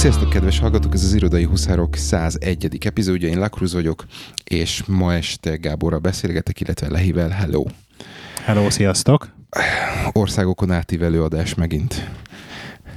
[0.00, 0.94] Sziasztok, kedves hallgatók!
[0.94, 2.86] Ez az Irodai Huszárok 101.
[2.86, 3.28] epizódja.
[3.28, 4.04] Én Lakruz vagyok,
[4.44, 7.28] és ma este Gáborra beszélgetek, illetve Lehivel.
[7.28, 7.64] Hello!
[8.44, 9.28] Hello, sziasztok!
[10.12, 12.10] Országokon átívelő adás megint.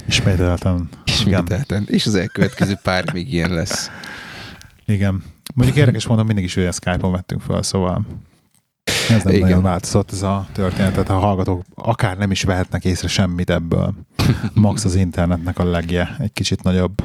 [0.06, 0.88] Ismételten.
[1.04, 1.84] Ismételten.
[1.86, 3.90] És az elkövetkező pár még ilyen lesz.
[4.84, 5.22] Igen.
[5.54, 8.06] Mondjuk érdekes mondom, mindig is olyan Skype-on vettünk fel, szóval
[9.10, 9.48] ez nem Igen.
[9.48, 13.94] nagyon változott ez a történet, tehát a hallgatók akár nem is vehetnek észre semmit ebből.
[14.54, 17.02] Max az internetnek a legje, egy kicsit nagyobb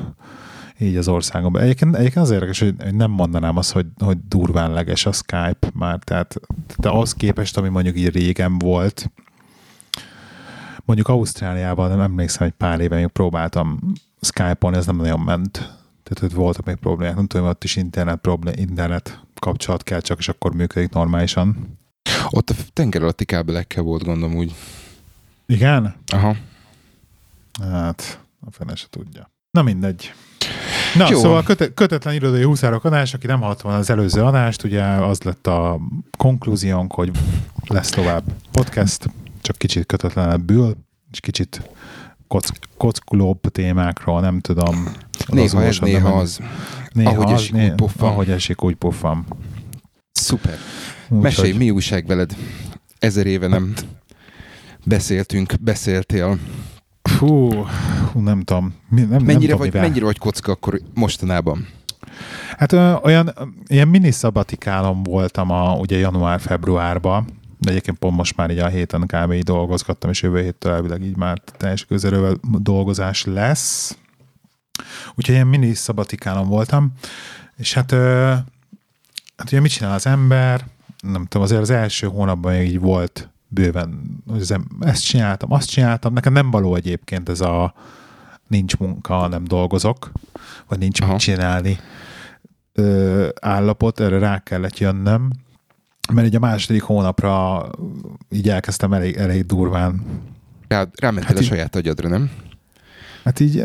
[0.80, 1.62] így az országban.
[1.62, 6.00] Egyébként, egyébként az érdekes, hogy nem mondanám azt, hogy, hogy durván leges a Skype már,
[6.04, 6.36] tehát
[6.78, 9.12] de az képest, ami mondjuk így régen volt,
[10.86, 13.80] mondjuk Ausztráliában nem emlékszem, hogy pár éve még próbáltam
[14.22, 15.52] Skype-on, ez nem nagyon ment.
[16.04, 20.20] Tehát hogy voltak még problémák, nem tudom, ott is internet, problém, internet kapcsolat kell csak,
[20.20, 21.78] és akkor működik normálisan.
[22.30, 24.56] Ott a tenger alatti kábelekkel volt gondom úgy.
[25.46, 25.96] Igen?
[26.14, 26.36] Aha.
[27.72, 29.32] Hát, a fene se tudja.
[29.52, 30.14] Na mindegy.
[30.96, 31.20] Na, Jó.
[31.20, 35.22] szóval köte- kötetlen irodai húszárok adás, aki nem hallott volna az előző adást, ugye az
[35.22, 35.80] lett a
[36.18, 37.12] konklúziónk, hogy
[37.68, 39.10] lesz tovább podcast,
[39.42, 40.76] csak kicsit kötetlenebbül,
[41.12, 41.70] és kicsit
[42.28, 44.94] kock- kockulóbb témákról, nem tudom.
[45.28, 46.40] Néha ez, néha az.
[46.94, 48.10] Néha ahogy az, esik, né- úgy puffam.
[48.10, 49.26] Ahogy esik, úgy puffam.
[50.12, 50.58] Szuper.
[51.10, 51.60] Úgy, Mesélj, hogy...
[51.60, 52.36] mi újság veled?
[53.00, 53.74] Ezer éve nem
[54.84, 56.40] beszéltünk, beszéltél.
[57.02, 57.66] Fú,
[58.14, 58.74] nem tudom.
[58.90, 61.68] Nem, mennyire, nem tudom, vagy, mennyire vagy kocka akkor mostanában?
[62.58, 63.34] Hát olyan,
[63.68, 67.26] ilyen mini szabatikálom voltam a, ugye január-februárban,
[67.58, 69.32] de egyébként pont most már így a héten kb.
[69.32, 73.98] így dolgozgattam, és jövő héttől elvileg így már teljes közelővel dolgozás lesz.
[75.16, 76.94] Úgyhogy ilyen mini szabatikálom voltam,
[77.58, 77.92] és hát,
[79.38, 80.66] hát ugye mit csinál az ember?
[81.02, 86.14] Nem tudom, azért az első hónapban így volt bőven, hogy ezt csináltam, azt csináltam.
[86.14, 87.74] Nekem nem való egyébként ez a
[88.48, 90.12] nincs munka, nem dolgozok,
[90.68, 91.12] vagy nincs Aha.
[91.12, 91.80] mit csinálni
[92.74, 95.32] ö, állapot, erre rá kellett jönnöm,
[96.14, 97.66] mert így a második hónapra
[98.30, 100.02] így elkezdtem elég, elég durván.
[100.68, 102.32] Rá, rámentél hát a így, saját agyadra, nem?
[103.24, 103.64] Hát így,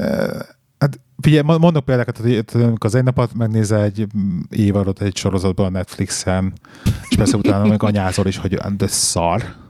[1.21, 2.45] figyelj, mondok példákat, hogy
[2.79, 4.07] az egy napot megnézel egy
[4.51, 6.53] évadot egy sorozatban a Netflixen,
[7.09, 9.63] és persze utána még anyázol is, hogy de szar,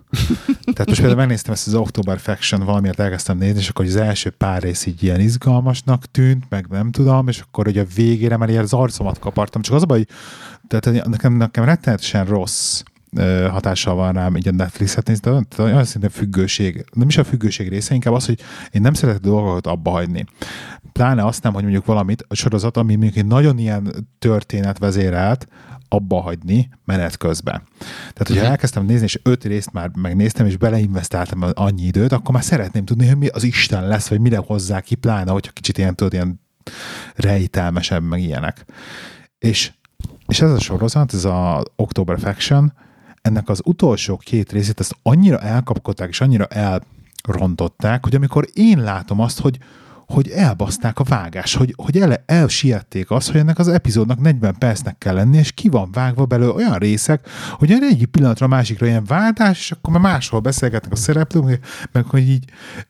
[0.72, 4.30] tehát most például megnéztem ezt az October Faction, valamiért elkezdtem nézni, és akkor az első
[4.30, 8.48] pár rész így ilyen izgalmasnak tűnt, meg nem tudom, és akkor ugye a végére már
[8.48, 9.62] ilyen az arcomat kapartam.
[9.62, 10.04] Csak az a baj,
[10.68, 12.82] tehát nekem, nekem rettenetesen rossz
[13.50, 17.68] hatással van rám így a Netflixet nézni, de olyan szinte függőség, nem is a függőség
[17.68, 20.26] része, inkább az, hogy én nem szeretek dolgokat abba hagyni.
[20.92, 25.48] Pláne azt nem, hogy mondjuk valamit, a sorozat, ami mondjuk egy nagyon ilyen történet vezérelt,
[25.88, 27.62] abba hagyni menet közben.
[27.78, 28.50] Tehát, hogyha uh-huh.
[28.50, 33.06] elkezdtem nézni, és öt részt már megnéztem, és beleinvestáltam annyi időt, akkor már szeretném tudni,
[33.06, 36.40] hogy mi az Isten lesz, vagy mire hozzá ki, pláne, hogyha kicsit ilyen, tudod, ilyen
[37.14, 38.64] rejtelmesebb, meg ilyenek.
[39.38, 39.72] És,
[40.26, 42.72] és ez a sorozat, ez a October Faction,
[43.24, 49.20] ennek az utolsó két részét ezt annyira elkapkodták, és annyira elrontották, hogy amikor én látom
[49.20, 49.58] azt, hogy
[50.06, 54.98] hogy elbaszták a vágás, hogy, hogy el, elsiették azt, hogy ennek az epizódnak 40 percnek
[54.98, 59.04] kell lenni, és ki van vágva belőle olyan részek, hogy egyik pillanatra a másikra ilyen
[59.04, 62.44] váltás, és akkor már máshol beszélgetnek a szereplők, meg hogy így,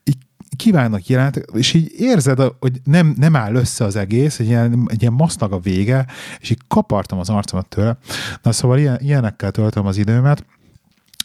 [0.04, 0.18] így
[0.56, 5.00] kívánnak jelent, és így érzed, hogy nem, nem áll össze az egész, egy ilyen, egy
[5.00, 6.06] ilyen masznak a vége,
[6.38, 7.96] és így kapartam az arcomat tőle.
[8.42, 10.44] Na szóval ilyen, ilyenekkel töltöm az időmet,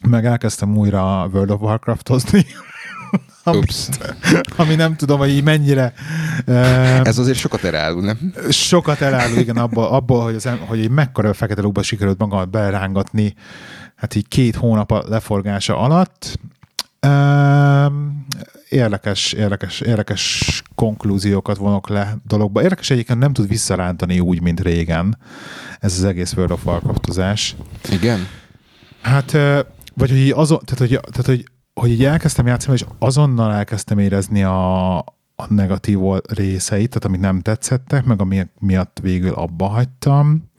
[0.01, 2.45] meg elkezdtem újra World of Warcraft-ozni,
[3.43, 3.65] ami,
[4.55, 5.93] ami nem tudom, hogy így mennyire...
[6.47, 8.33] Uh, Ez azért sokat elárul, nem?
[8.49, 13.35] Sokat elárul, igen, abból, abból hogy, az, hogy egy mekkora fekete lukba sikerült magamat belerángatni,
[13.95, 16.39] hát így két hónap a leforgása alatt.
[17.07, 17.91] Uh,
[18.69, 22.61] érdekes, érdekes, érdekes konklúziókat vonok le dologba.
[22.61, 25.17] Érdekes egyébként nem tud visszarántani úgy, mint régen
[25.79, 27.55] ez az egész World of Warcraftozás.
[27.91, 28.27] Igen?
[29.01, 29.31] Hát,
[29.93, 31.45] vagy hogy azon, tehát, hogy, tehát, hogy
[31.79, 34.97] hogy így elkezdtem játszani, és azonnal elkezdtem érezni a,
[35.35, 40.49] a negatív részeit, tehát amit nem tetszettek, meg ami miatt végül abba hagytam,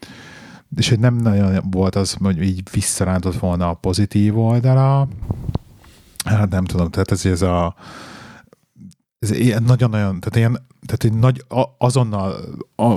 [0.76, 5.08] és hogy nem nagyon volt az, hogy így visszarántott volna a pozitív oldala.
[6.24, 7.74] Hát nem tudom, tehát ez, ez a
[9.18, 11.44] ez ilyen nagyon-nagyon, tehát ilyen, tehát egy nagy,
[11.78, 12.34] azonnal
[12.76, 12.96] a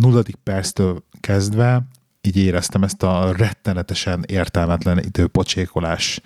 [0.00, 1.86] nulladik perctől kezdve
[2.20, 6.20] így éreztem ezt a rettenetesen értelmetlen időpocsékolás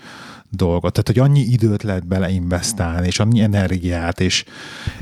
[0.51, 0.93] dolgot.
[0.93, 4.45] Tehát, hogy annyi időt lehet beleinvestálni, és annyi energiát, és,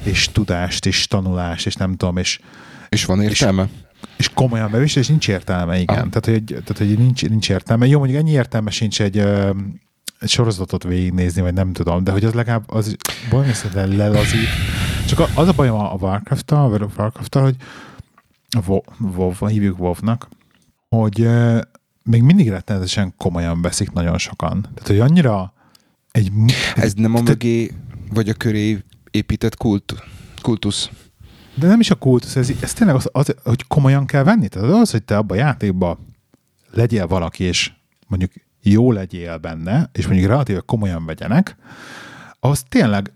[0.03, 2.41] és tudást, és tanulást, és nem tudom, és...
[2.88, 3.62] És van értelme?
[3.62, 5.99] És, és komolyan bevis, és nincs értelme, igen.
[5.99, 6.08] Ah.
[6.08, 7.87] Tehát, hogy, tehát, hogy nincs, nincs értelme.
[7.87, 9.25] Jó, mondjuk ennyi értelme sincs egy
[10.25, 12.97] sorozatot végignézni, vagy nem tudom, de hogy az legalább az
[13.73, 14.49] le, lelazít.
[15.09, 17.57] Csak az a bajom a Warcraft-tal, vagy a warcraft hogy
[18.99, 20.29] WoW, hívjuk WoW-nak,
[20.89, 21.29] hogy
[22.03, 24.61] még mindig rettenetesen komolyan veszik nagyon sokan.
[24.61, 25.53] Tehát, hogy annyira
[26.11, 26.33] egy...
[26.75, 27.73] Ez nem a mögé,
[28.13, 29.95] vagy a köré épített kult,
[30.43, 30.91] kultusz.
[31.55, 34.49] De nem is a kultusz, ez, ez tényleg az, az, hogy komolyan kell venni.
[34.49, 35.99] Tehát az, hogy te abban a játékban
[36.71, 37.73] legyél valaki, és
[38.07, 41.56] mondjuk jó legyél benne, és mondjuk relatíve komolyan vegyenek,
[42.41, 43.12] az tényleg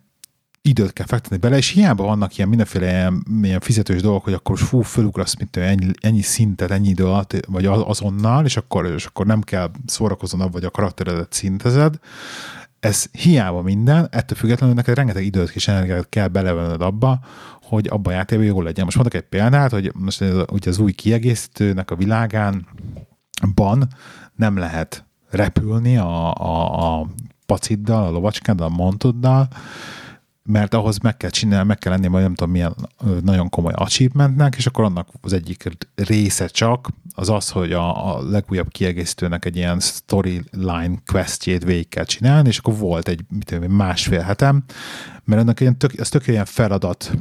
[0.62, 4.58] időt kell fektetni bele, és hiába vannak ilyen mindenféle ilyen, ilyen fizetős dolgok, hogy akkor
[4.58, 9.26] fú, fölugrasz, mint ennyi, ennyi szintet, ennyi idő alatt, vagy azonnal, és akkor, és akkor
[9.26, 11.94] nem kell szórakoznod, vagy a karakteredet szintezed.
[12.80, 17.20] Ez hiába minden, ettől függetlenül neked rengeteg időt és energiát kell belevenned abba,
[17.62, 18.84] hogy abban a játékban jól legyen.
[18.84, 22.66] Most mondok egy példát, hogy most ugye az új kiegészítőnek a világán
[23.54, 23.88] ban
[24.34, 27.06] nem lehet repülni a, a, a
[27.46, 29.48] paciddal, a lovacskáddal, a montoddal,
[30.42, 32.74] mert ahhoz meg kell csinálni, meg kell lenni majd nem tudom milyen
[33.22, 38.22] nagyon komoly achievementnek, és akkor annak az egyik része csak az az, hogy a, a
[38.22, 43.72] legújabb kiegészítőnek egy ilyen storyline questjét végig kell csinálni, és akkor volt egy mit tudom,
[43.72, 44.64] másfél hetem,
[45.24, 47.12] mert ennek ilyen tök, ez tök ilyen feladat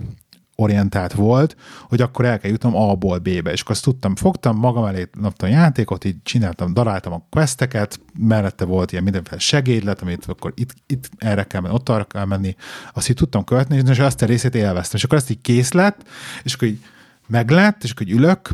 [0.55, 4.85] orientált volt, hogy akkor el kell jutnom A-ból B-be, és akkor azt tudtam, fogtam magam
[4.85, 10.53] elé a játékot, így csináltam, daráltam a questeket, mellette volt ilyen mindenféle segédlet, amit akkor
[10.55, 12.55] itt, itt erre kell menni, ott arra kell menni,
[12.93, 16.03] azt így tudtam követni, és azt a részét élveztem, és akkor ezt így kész lett,
[16.43, 16.79] és akkor így
[17.27, 18.49] meglett, és akkor így ülök,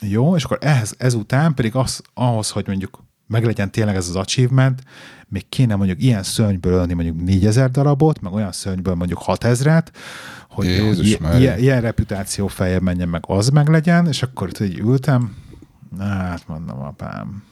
[0.00, 3.01] jó, és akkor ehhez, ezután pedig az, ahhoz, hogy mondjuk
[3.32, 4.82] meglegyen tényleg ez az achievement,
[5.28, 9.86] még kéne mondjuk ilyen szörnyből ölni mondjuk 4000 darabot, meg olyan szörnyből mondjuk 6000-et,
[10.48, 15.36] hogy, Jézus ilyen, ilyen reputáció feljebb menjen meg, az meg legyen, és akkor így ültem,
[15.98, 17.42] hát mondom, apám.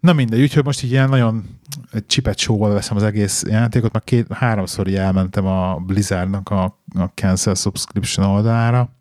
[0.00, 1.58] Na mindegy, úgyhogy most így ilyen nagyon
[2.06, 7.54] csipet sóval veszem az egész játékot, már két, háromszor elmentem a Blizzardnak a, a Cancel
[7.54, 8.97] Subscription oldalára,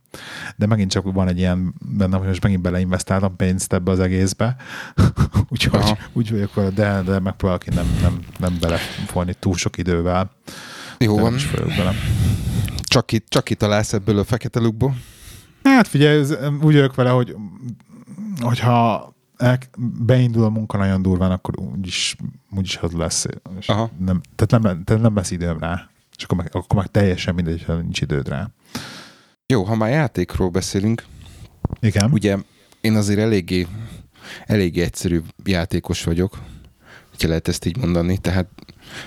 [0.56, 4.56] de megint csak van egy ilyen bennem, hogy most megint beleinvestáltam pénzt ebbe az egészbe,
[5.50, 10.32] úgyhogy úgy vagyok vele, de, de megpróbálok én nem, nem, nem belefolni túl sok idővel.
[10.98, 11.34] Jó van.
[11.34, 11.94] Is bele.
[12.82, 14.96] Csak, itt, csak itt találsz ebből a fekete lukból?
[15.64, 16.20] Hát figyelj,
[16.62, 17.36] úgy vagyok vele, hogy
[18.40, 19.16] hogyha
[20.06, 22.16] beindul a munka nagyon durván, akkor úgyis,
[22.56, 23.26] úgyis az lesz.
[23.60, 23.90] És Aha.
[23.98, 25.90] Nem, tehát, nem, tehát nem lesz időm rá.
[26.18, 28.50] És akkor meg, akkor meg teljesen mindegy, ha nincs időd rá.
[29.54, 31.06] Jó, ha már játékról beszélünk.
[31.80, 32.12] Igen.
[32.12, 32.38] Ugye
[32.82, 33.68] én azért eléggé,
[34.46, 36.38] eléggé egyszerű játékos vagyok,
[37.10, 38.18] hogyha lehet ezt így mondani.
[38.18, 38.48] Tehát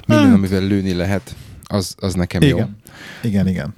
[0.07, 0.35] minden, hmm.
[0.35, 1.35] amivel lőni lehet,
[1.65, 2.57] az, az nekem igen.
[2.57, 2.65] jó.
[3.23, 3.75] Igen, igen.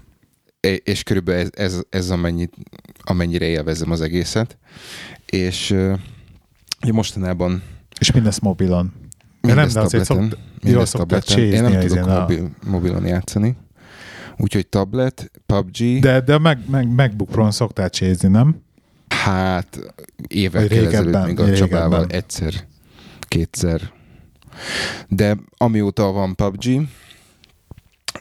[0.84, 2.54] És körülbelül ez, ez, ez amennyit,
[3.02, 4.58] amennyire élvezem az egészet.
[5.26, 5.98] És uh,
[6.92, 7.62] mostanában...
[7.98, 8.92] És mindezt mobilon.
[9.40, 10.28] Mindezt nem, tableten.
[10.30, 11.38] Szokt, mindezt tableten.
[11.38, 13.56] Én nem tudok mobil, mobilon játszani.
[14.42, 15.98] Úgyhogy tablet, PUBG.
[16.00, 18.62] De, de meg, meg, MacBook Pro-n szoktál csézni, nem?
[19.08, 19.94] Hát
[20.26, 21.54] évekkel ezelőtt még a régebben.
[21.54, 22.54] Csabával egyszer,
[23.28, 23.92] kétszer.
[25.08, 26.88] De amióta van PUBG,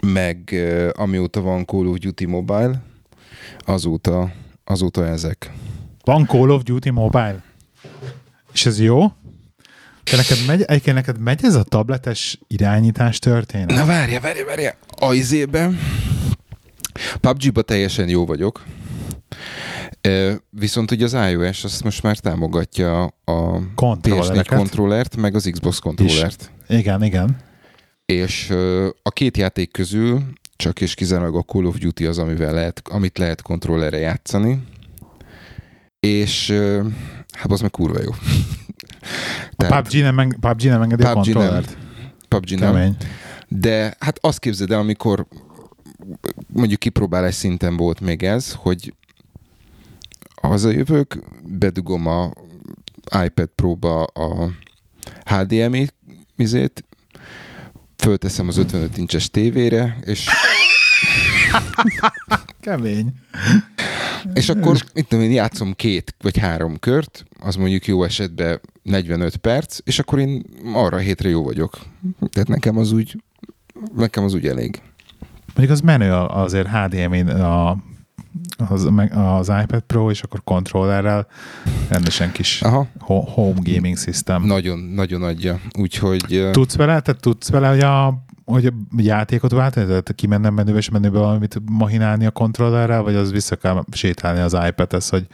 [0.07, 0.55] meg
[0.93, 2.83] amióta van Call of Duty Mobile,
[3.65, 4.31] azóta,
[4.63, 5.51] azóta ezek.
[6.03, 7.43] Van Call of Duty Mobile?
[8.53, 9.11] És ez jó?
[10.03, 13.77] Te neked megy, egyébként neked megy ez a tabletes irányítás történet?
[13.77, 14.73] Na várja, várja, várja.
[15.03, 15.79] A izében
[17.21, 18.63] PUBG-ba teljesen jó vagyok.
[20.49, 26.51] Viszont ugye az iOS azt most már támogatja a PS4 kontrollert, meg az Xbox kontrollert.
[26.67, 27.37] Igen, igen.
[28.05, 28.49] És
[29.01, 30.23] a két játék közül
[30.55, 34.63] csak és kizárólag a Call of Duty az, amivel lehet, amit lehet kontrollerre játszani.
[35.99, 36.51] És
[37.37, 38.11] hát az meg kurva jó.
[39.55, 41.77] Tehát, a PUBG nem, PUBG nem engedi PUBG a kontrollert?
[41.77, 41.79] Nem.
[42.27, 42.95] PUBG nem.
[43.53, 45.27] De hát azt képzeld el, amikor
[46.53, 48.93] mondjuk kipróbálás szinten volt még ez, hogy
[50.41, 52.31] hazajövök, bedugom a
[53.23, 54.51] iPad próba a
[55.25, 55.87] HDMI
[56.35, 56.85] mizét,
[57.97, 60.29] fölteszem az 55 incses tévére, és...
[62.59, 63.13] Kemény.
[64.33, 69.35] És akkor, itt tudom én, játszom két vagy három kört, az mondjuk jó esetben 45
[69.35, 71.79] perc, és akkor én arra a hétre jó vagyok.
[72.29, 73.15] Tehát nekem az úgy,
[73.95, 74.81] nekem az úgy elég.
[75.55, 77.77] Mondjuk az menő azért HDMI a,
[78.69, 81.27] az, az iPad Pro, és akkor kontrollerrel
[81.89, 82.87] rendesen kis Aha.
[82.99, 84.43] home gaming system.
[84.43, 85.59] Nagyon, nagyon adja.
[85.79, 86.49] Úgyhogy...
[86.51, 89.85] Tudsz vele, tehát tudsz vele, hogy a hogy a játékot váltani?
[89.85, 94.57] Tehát kimennem menőbe és menőbe valamit mahinálni a kontrollerrel, vagy az vissza kell sétálni az
[94.67, 95.27] iPad-hez, hogy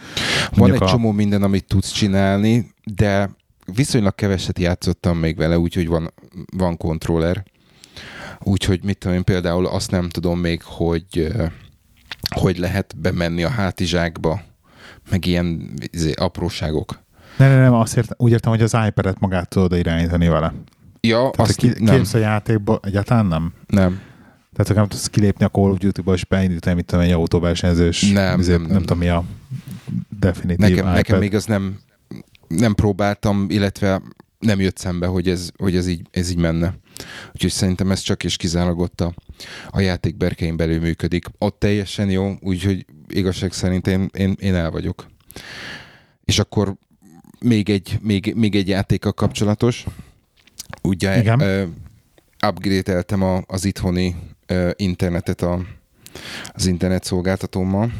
[0.55, 0.87] Van egy a...
[0.87, 3.29] csomó minden, amit tudsz csinálni, de
[3.75, 6.13] viszonylag keveset játszottam még vele, úgyhogy van,
[6.57, 7.43] van kontroller.
[8.39, 11.33] Úgyhogy mit tudom én, például azt nem tudom még, hogy
[12.35, 14.41] hogy lehet bemenni a hátizsákba,
[15.09, 16.99] meg ilyen izé, apróságok.
[17.37, 20.53] Nem, nem, nem, azt értem, úgy értem, hogy az iPad-et magát tudod irányítani vele.
[21.01, 22.01] Ja, Tehát azt ki, nem.
[22.13, 23.53] a játékba, egyáltalán nem?
[23.67, 24.01] Nem.
[24.53, 28.39] Tehát, nem tudsz kilépni a Call of Duty-ba, és beindítani, mit tudom, egy autóversenyzős, Nem,
[28.39, 28.71] izé- nem, nem.
[28.71, 29.23] nem tudom, mi a
[30.19, 30.93] definitív Nekem, iPad.
[30.93, 31.79] nekem még az nem,
[32.47, 34.01] nem próbáltam, illetve
[34.39, 36.73] nem jött szembe, hogy ez, hogy ez, így, ez így menne.
[37.33, 39.13] Úgyhogy szerintem ez csak és kizárólag ott a,
[39.69, 41.25] a játék berkein belül működik.
[41.37, 45.07] Ott teljesen jó, úgyhogy igazság szerint én, én, én el vagyok.
[46.25, 46.75] És akkor
[47.39, 49.85] még egy, még, még egy játékkal kapcsolatos.
[50.81, 51.41] Ugye Igen.
[51.41, 51.67] uh,
[52.47, 54.15] upgrade-eltem a, az itthoni
[54.49, 55.65] uh, internetet a,
[56.53, 57.91] az internet szolgáltatómmal,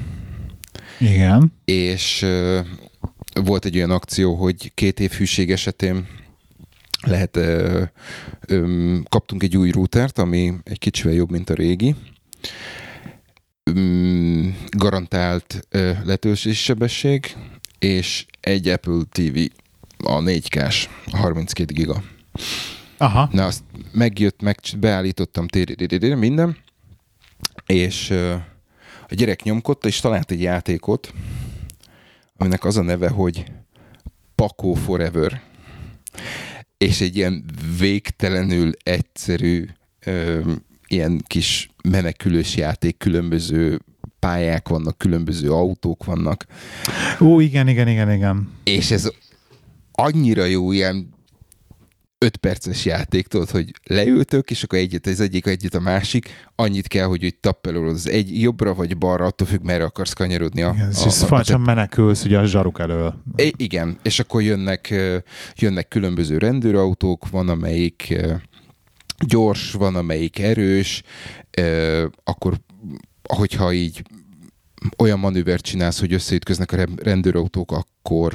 [1.00, 1.54] Igen.
[1.66, 2.60] és uh,
[3.34, 6.08] volt egy olyan akció, hogy két év hűség esetén
[7.07, 7.87] lehet, uh,
[8.49, 11.95] um, kaptunk egy új routert, ami egy kicsivel jobb, mint a régi.
[13.71, 17.35] Um, garantált uh, letöltési sebesség,
[17.79, 19.37] és egy Apple TV
[19.97, 22.03] a 4K-s, a 32 giga.
[22.97, 23.29] Aha.
[23.31, 25.45] Na, azt megjött, meg beállítottam
[26.15, 26.57] minden,
[27.65, 28.33] és ö,
[29.09, 31.13] a gyerek nyomkodta, és talált egy játékot,
[32.37, 33.45] aminek az a neve, hogy
[34.35, 35.41] Paco Forever.
[36.77, 37.46] És egy ilyen
[37.79, 39.65] végtelenül egyszerű,
[40.05, 40.51] ö,
[40.88, 43.79] ilyen kis menekülős játék, különböző
[44.19, 46.46] pályák vannak, különböző autók vannak,
[47.19, 48.50] Ó, igen, igen, igen, igen.
[48.63, 49.12] és ez
[49.91, 51.10] annyira jó ilyen
[52.19, 56.88] 5 perces játék, tudod, hogy leültök, és akkor egyet az egyik, egyet a másik, annyit
[56.88, 60.62] kell, hogy úgy tappelolod az egy jobbra vagy balra, attól függ, merre akarsz kanyarodni.
[60.62, 63.24] A, igen a, és a, a, menekülsz ugye a zsaruk elől.
[63.36, 64.93] I- igen, és akkor jönnek,
[65.55, 68.17] jönnek különböző rendőrautók, van amelyik
[69.27, 71.03] gyors, van amelyik erős,
[72.24, 72.53] akkor
[73.24, 74.03] hogyha így
[74.98, 78.34] olyan manővert csinálsz, hogy összeütköznek a re- rendőrautók, akkor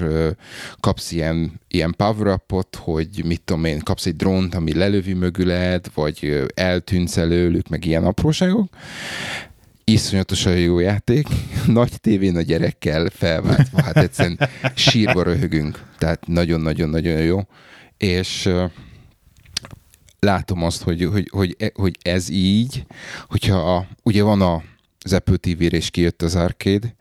[0.81, 2.41] kapsz ilyen, ilyen power
[2.77, 8.05] hogy mit tudom én, kapsz egy drónt, ami lelövi mögüled, vagy eltűnsz előlük, meg ilyen
[8.05, 8.69] apróságok.
[9.85, 11.27] Iszonyatosan jó játék.
[11.67, 14.39] Nagy tévén a gyerekkel felváltva, hát egyszerűen
[14.75, 15.83] sírva röhögünk.
[15.99, 17.41] Tehát nagyon-nagyon-nagyon jó.
[17.97, 18.49] És
[20.19, 22.85] látom azt, hogy, hogy, hogy, e- hogy ez így,
[23.29, 24.63] hogyha a, ugye van a,
[25.03, 26.95] az Apple TV-re is kijött az arcade,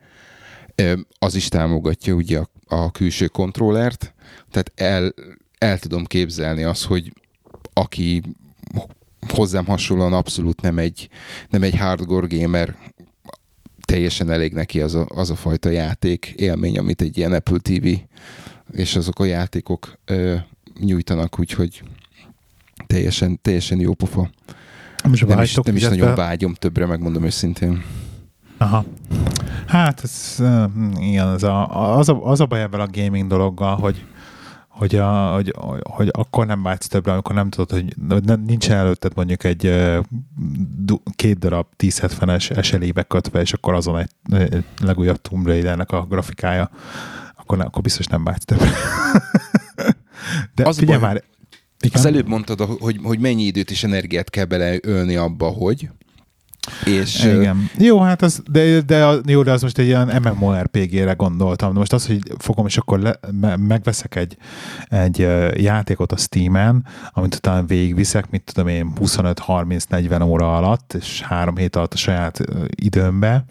[1.18, 4.14] az is támogatja ugye a, a külső kontrollert,
[4.50, 5.14] tehát el,
[5.58, 7.12] el tudom képzelni azt, hogy
[7.72, 8.22] aki
[9.28, 11.08] hozzám hasonlóan abszolút nem egy,
[11.50, 12.76] nem egy hardcore gamer,
[13.80, 17.86] teljesen elég neki az a, az a fajta játék élmény, amit egy ilyen Apple TV
[18.72, 20.34] és azok a játékok ö,
[20.80, 21.82] nyújtanak, úgyhogy
[22.86, 24.30] teljesen, teljesen jó pofa.
[25.02, 27.82] Nem is, Nem is, nem is nagyon vágyom többre, megmondom őszintén.
[28.58, 28.84] Aha.
[29.66, 30.36] Hát ez,
[30.98, 34.04] igen, ez a, az, a, az a baj ebben a gaming dologgal, hogy,
[34.68, 37.94] hogy, a, hogy, hogy akkor nem vágysz többre, amikor nem tudod, hogy
[38.24, 39.90] nem- nincsen előtted mondjuk egy
[41.16, 44.10] két darab 1070-es SLI-be kötve, és akkor azon egy,
[44.52, 46.70] egy legújabb Tomb Raider-nek a grafikája,
[47.36, 48.70] akkor, ne, akkor biztos nem vágysz többre.
[50.54, 51.22] De Az az figyelj baj, már,
[51.84, 51.98] igen?
[51.98, 55.88] Az előbb mondtad, hogy, hogy mennyi időt és energiát kell beleölni abba, hogy.
[56.84, 57.70] És Igen.
[57.78, 61.72] Jó, hát az, de, de, jó, de az most egy ilyen MMORPG-re gondoltam.
[61.72, 64.36] De most az, hogy fogom, és akkor le, me, megveszek egy,
[64.88, 65.18] egy
[65.62, 71.76] játékot a Steam-en, amit utána végigviszek, mit tudom én, 25-30-40 óra alatt, és három hét
[71.76, 72.40] alatt a saját
[72.74, 73.44] időmbe,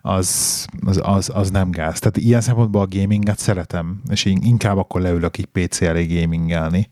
[0.00, 1.98] az, az, az, az nem gáz.
[1.98, 6.88] Tehát ilyen szempontból a gaminget szeretem, és in- inkább akkor leülök így PC elé gamingelni.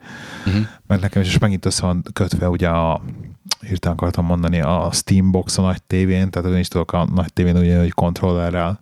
[0.47, 0.67] uh-huh.
[0.87, 3.03] Mert nekem is megint össze van kötve ugye a
[3.67, 7.57] hirtelen akartam mondani, a Steambox a nagy tévén, tehát én is tudok a nagy tévén
[7.57, 8.79] ugye, hogy kontrollerrel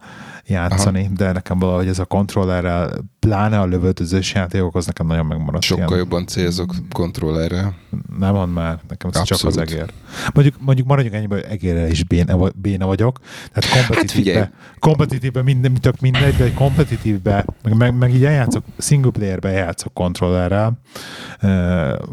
[0.48, 1.14] játszani, Aha.
[1.16, 5.62] de nekem valahogy ez a kontrollerrel, pláne a lövöldözős játékok, az nekem nagyon megmaradt.
[5.62, 5.98] sokkal ilyen.
[5.98, 7.74] jobban célzok kontrollerrel.
[8.18, 9.92] Nem mond már, nekem ez csak az egér.
[10.34, 13.18] Mondjuk, mondjuk maradjunk ennyiben, hogy egérrel is béna, béna vagyok.
[13.52, 13.86] Tehát figyelj.
[13.86, 19.94] kompetitívbe, kompetitívbe minden, tök mindegy, de kompetitívbe, meg, meg, meg így eljátszok, single playerbe eljátszok
[19.94, 20.78] kontrollerrel,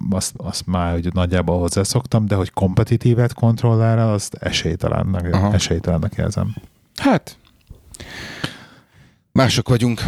[0.09, 6.55] azt, azt már hogy nagyjából hozzászoktam, de hogy kompetitívet kontrollerrel, azt esélytelennek, esélytelennek érzem.
[6.95, 7.37] Hát,
[9.31, 10.01] mások vagyunk.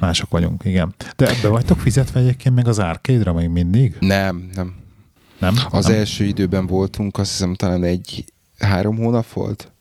[0.00, 0.94] Mások vagyunk, igen.
[1.16, 3.96] De ebbe vagytok fizetve egyébként meg az arcade-ra még mindig?
[4.00, 4.74] Nem, nem.
[5.38, 5.54] Nem?
[5.70, 5.94] Az nem?
[5.94, 8.24] első időben voltunk, azt hiszem talán egy
[8.58, 9.72] három hónap volt,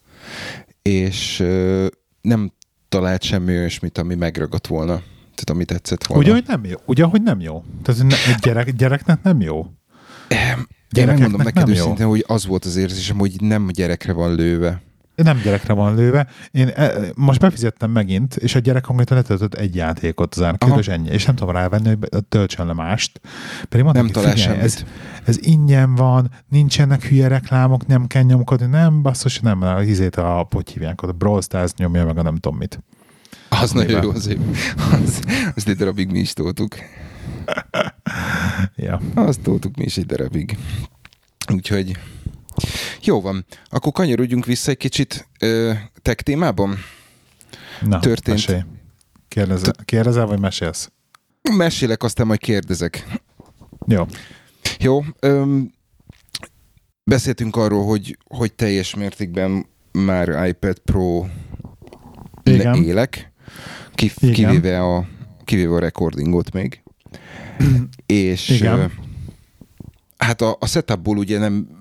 [0.82, 1.88] és ö,
[2.22, 2.52] nem
[2.90, 4.94] talált semmi olyasmit, ami megragadt volna.
[5.20, 6.24] Tehát ami tetszett volna.
[6.24, 6.78] Ugye, hogy nem jó?
[6.86, 7.64] Ugye, hogy nem jó?
[7.84, 9.68] Tehát ne, gyerek, gyereknek nem jó?
[10.92, 14.82] Én megmondom neked őszintén, hogy az volt az érzésem, hogy nem gyerekre van lőve.
[15.24, 16.28] Nem gyerekre van lőve.
[16.52, 20.88] Én e, most befizettem megint, és a gyerek konkrétan letöltött egy játékot az árkét, és
[20.88, 21.10] ennyi.
[21.10, 23.22] És nem tudom rávenni, hogy töltsön le mást.
[23.70, 24.62] Pedig mondtam, nem talál semmit.
[24.62, 24.84] Ez,
[25.26, 30.48] ez ingyen van, nincsenek hülye reklámok, nem kell nyomkodni, nem, basszus, nem, a hizét a,
[30.52, 32.80] hogy hívják, a Brawl Stars nyomja meg a nem tudom mit.
[33.50, 34.40] Az nagyon jó, azért.
[34.92, 35.22] Az,
[35.56, 36.76] azt egy darabig mi is toltuk.
[38.76, 39.00] ja.
[39.14, 40.58] Azt toltuk mi is egy darabig.
[41.54, 41.98] Úgyhogy
[43.02, 43.46] jó van.
[43.66, 46.78] Akkor kanyarodjunk vissza egy kicsit ö, tech témában.
[47.82, 48.38] Na, Történt.
[48.38, 48.62] mesélj.
[49.28, 50.92] Kérdezel, kérdezel, vagy mesélsz?
[51.58, 53.20] Mesélek, aztán majd kérdezek.
[53.88, 54.06] Jó.
[54.80, 55.04] Jó.
[55.20, 55.60] Ö,
[57.04, 61.26] beszéltünk arról, hogy, hogy teljes mértékben már iPad Pro
[62.44, 62.84] Igen.
[62.84, 63.32] élek,
[63.96, 65.08] kivéve a,
[65.44, 66.84] kivéve a recordingot még.
[68.06, 68.92] És Igen.
[70.18, 71.77] hát a, a setupból ugye nem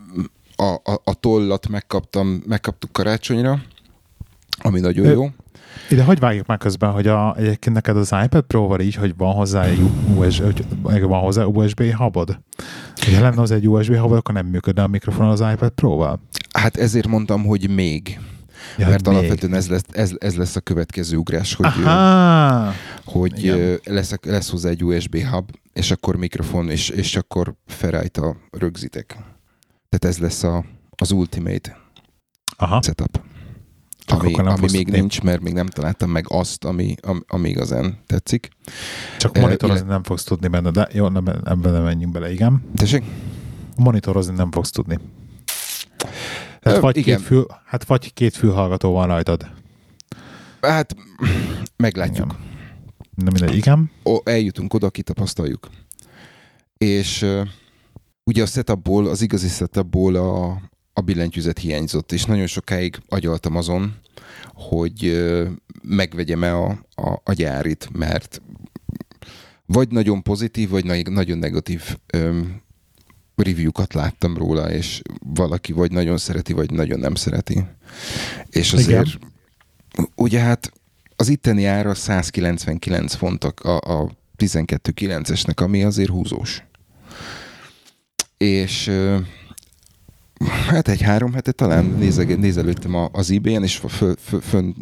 [0.57, 3.63] a, a, a tollat megkaptam, megkaptuk karácsonyra,
[4.59, 5.29] ami nagyon Ö, jó.
[5.91, 9.35] Ide hogy vágjuk meg közben, hogy a, egyébként neked az iPad Pro-val így, hogy van
[9.35, 9.81] hozzá egy
[10.17, 12.39] USB, van hozzá USB hubod?
[13.15, 16.21] Ha lenne az egy USB hubod, akkor nem működne a mikrofon az iPad Pro-val?
[16.53, 18.21] Hát ezért mondtam, hogy még.
[18.79, 19.17] Ja, mert még.
[19.17, 22.73] alapvetően ez lesz, ez, ez lesz a következő ugrás, hogy, Aha.
[23.05, 29.17] hogy lesz, lesz hozzá egy USB hub, és akkor mikrofon, és, és akkor felrájta rögzitek.
[29.99, 30.65] Tehát ez lesz a,
[30.97, 31.79] az ultimate
[32.57, 32.83] Aha.
[32.83, 33.21] setup.
[34.07, 38.49] Ami, ami még nincs, mert még nem találtam meg azt, ami, ami, ami igazán tetszik.
[39.19, 42.63] Csak monitorozni uh, nem fogsz tudni benne, de jó, nem, ebben nem menjünk bele, igen.
[42.75, 43.05] Tessék?
[43.77, 44.99] Monitorozni nem fogsz tudni.
[46.63, 47.17] Hát, vagy igen.
[47.17, 49.51] Két fül, hát vagy két fülhallgató van rajtad.
[50.61, 50.97] Hát
[51.77, 52.27] meglátjuk.
[52.27, 52.45] Igen.
[53.15, 53.91] Na mindegy, igen.
[54.03, 55.69] O, eljutunk oda, kitapasztaljuk.
[56.79, 57.27] És
[58.27, 60.61] ugye a setupból, az igazi setupból a,
[60.93, 63.95] a billentyűzet hiányzott, és nagyon sokáig agyaltam azon,
[64.55, 65.27] hogy
[65.83, 68.43] megvegyem-e a, a, a gyárit, mert
[69.67, 72.63] vagy nagyon pozitív, vagy nagyon negatív öm,
[73.37, 75.03] review-kat láttam róla, és
[75.35, 77.67] valaki vagy nagyon szereti, vagy nagyon nem szereti.
[78.51, 80.09] És azért, Igen.
[80.15, 80.73] ugye hát
[81.17, 86.65] az itteni ára 199 fontok a, a 12.9-esnek, ami azért húzós
[88.37, 88.91] és
[90.67, 93.83] hát egy három hete talán nézeg, nézelődtem az ebay-en, és
[94.41, 94.73] fönn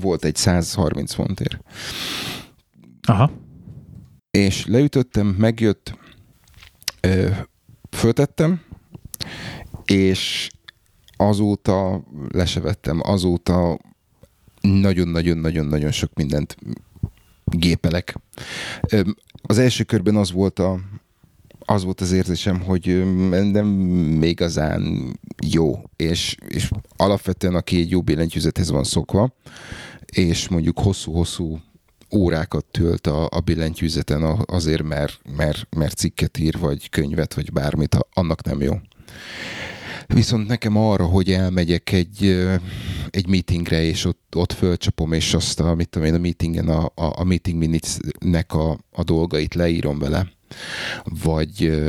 [0.00, 1.58] volt egy 130 fontért.
[3.02, 3.30] Aha.
[4.30, 5.98] És leütöttem, megjött,
[7.00, 7.30] ö,
[7.90, 8.60] föltettem,
[9.84, 10.50] és
[11.16, 13.78] azóta lesevettem, azóta
[14.60, 16.56] nagyon-nagyon-nagyon-nagyon sok mindent
[17.44, 18.18] gépelek.
[19.42, 20.80] Az első körben az volt a,
[21.64, 22.86] az volt az érzésem, hogy
[23.28, 25.12] nem még igazán
[25.46, 29.34] jó, és, és alapvetően aki egy jó billentyűzethez van szokva,
[30.06, 31.60] és mondjuk hosszú-hosszú
[32.14, 37.96] órákat tölt a, a billentyűzeten azért, mert, mert, mert cikket ír, vagy könyvet, vagy bármit,
[38.12, 38.74] annak nem jó.
[40.06, 42.46] Viszont nekem arra, hogy elmegyek egy,
[43.10, 46.84] egy meetingre, és ott, ott fölcsapom, és azt a, mit tudom én, a meetingen a,
[46.84, 50.32] a, a meeting minutes-nek a, a dolgait leírom vele,
[51.04, 51.82] vagy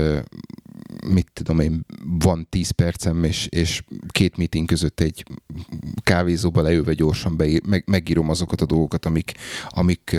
[1.08, 1.86] mit tudom én,
[2.19, 5.26] van 10 percem, és, és két meeting között egy
[6.04, 9.32] kávézóba leülve gyorsan beír, meg, megírom azokat a dolgokat, amik,
[9.69, 10.15] amik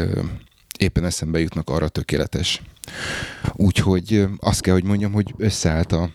[0.79, 2.63] éppen eszembe jutnak, arra tökéletes.
[3.53, 6.11] Úgyhogy azt kell, hogy mondjam, hogy összeállt a,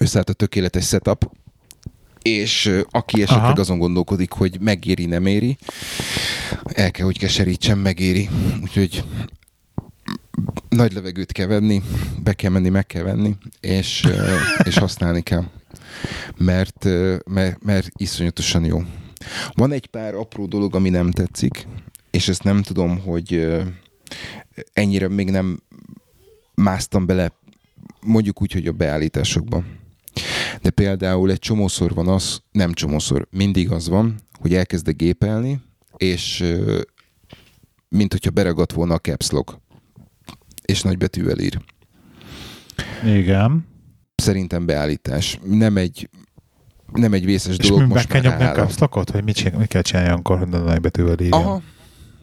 [0.00, 1.30] összeállt a tökéletes setup,
[2.22, 3.60] és aki esetleg Aha.
[3.60, 5.56] azon gondolkodik, hogy megéri, nem éri,
[6.64, 8.28] el kell, hogy keserítsem, megéri.
[8.62, 9.04] Úgyhogy
[10.68, 11.82] nagy levegőt kell venni,
[12.22, 14.08] be kell menni, meg kell venni, és,
[14.62, 15.44] és használni kell.
[16.36, 16.88] Mert,
[17.26, 18.82] mert, mert iszonyatosan jó.
[19.52, 21.66] Van egy pár apró dolog, ami nem tetszik,
[22.10, 23.46] és ezt nem tudom, hogy
[24.72, 25.62] ennyire még nem
[26.54, 27.32] másztam bele,
[28.00, 29.78] mondjuk úgy, hogy a beállításokban.
[30.62, 35.60] De például egy csomószor van az, nem csomószor, mindig az van, hogy elkezdek gépelni,
[35.96, 36.44] és
[37.88, 39.60] mint hogyha beragadt volna a caps lock
[40.64, 41.58] és nagybetűvel ír.
[43.04, 43.66] Igen.
[44.14, 45.38] Szerintem beállítás.
[45.44, 46.08] Nem egy
[46.92, 47.88] nem egy vészes és dolog.
[47.88, 49.10] Most kell nyomni a kapszlakot?
[49.10, 51.36] Hogy mit, csinál, mit kell csinálni akkor, hogy nagybetűvel írja?
[51.36, 51.62] Aha.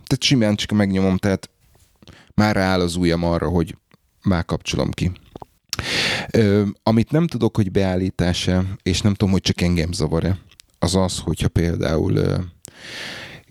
[0.08, 1.50] Tehát simán csak megnyomom, tehát
[2.34, 3.78] már rááll az ujjam arra, hogy
[4.24, 5.12] már kapcsolom ki.
[6.32, 10.38] Ö, amit nem tudok, hogy beállítása, és nem tudom, hogy csak engem zavar-e,
[10.80, 12.38] az az, hogyha például ö,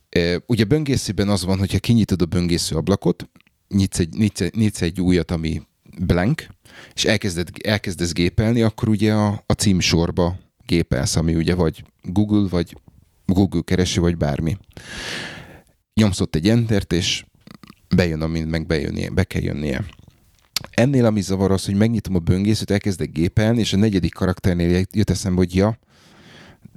[0.08, 3.28] ö, ugye böngészőben az van, hogyha kinyitod a böngésző ablakot,
[3.74, 5.62] nyitsz egy, nyitsz, nyitsz egy újat, ami
[5.98, 6.46] blank,
[6.94, 12.76] és elkezded, elkezdesz gépelni, akkor ugye a, a címsorba gépelsz, ami ugye vagy Google, vagy
[13.26, 14.56] Google kereső, vagy bármi.
[15.94, 17.24] Nyomszott egy entert, és
[17.94, 19.84] bejön, amint meg bejönnie, be kell jönnie.
[20.70, 25.10] Ennél ami zavar az, hogy megnyitom a böngészőt, elkezdek gépelni, és a negyedik karakternél jött
[25.10, 25.78] eszembe, hogy ja,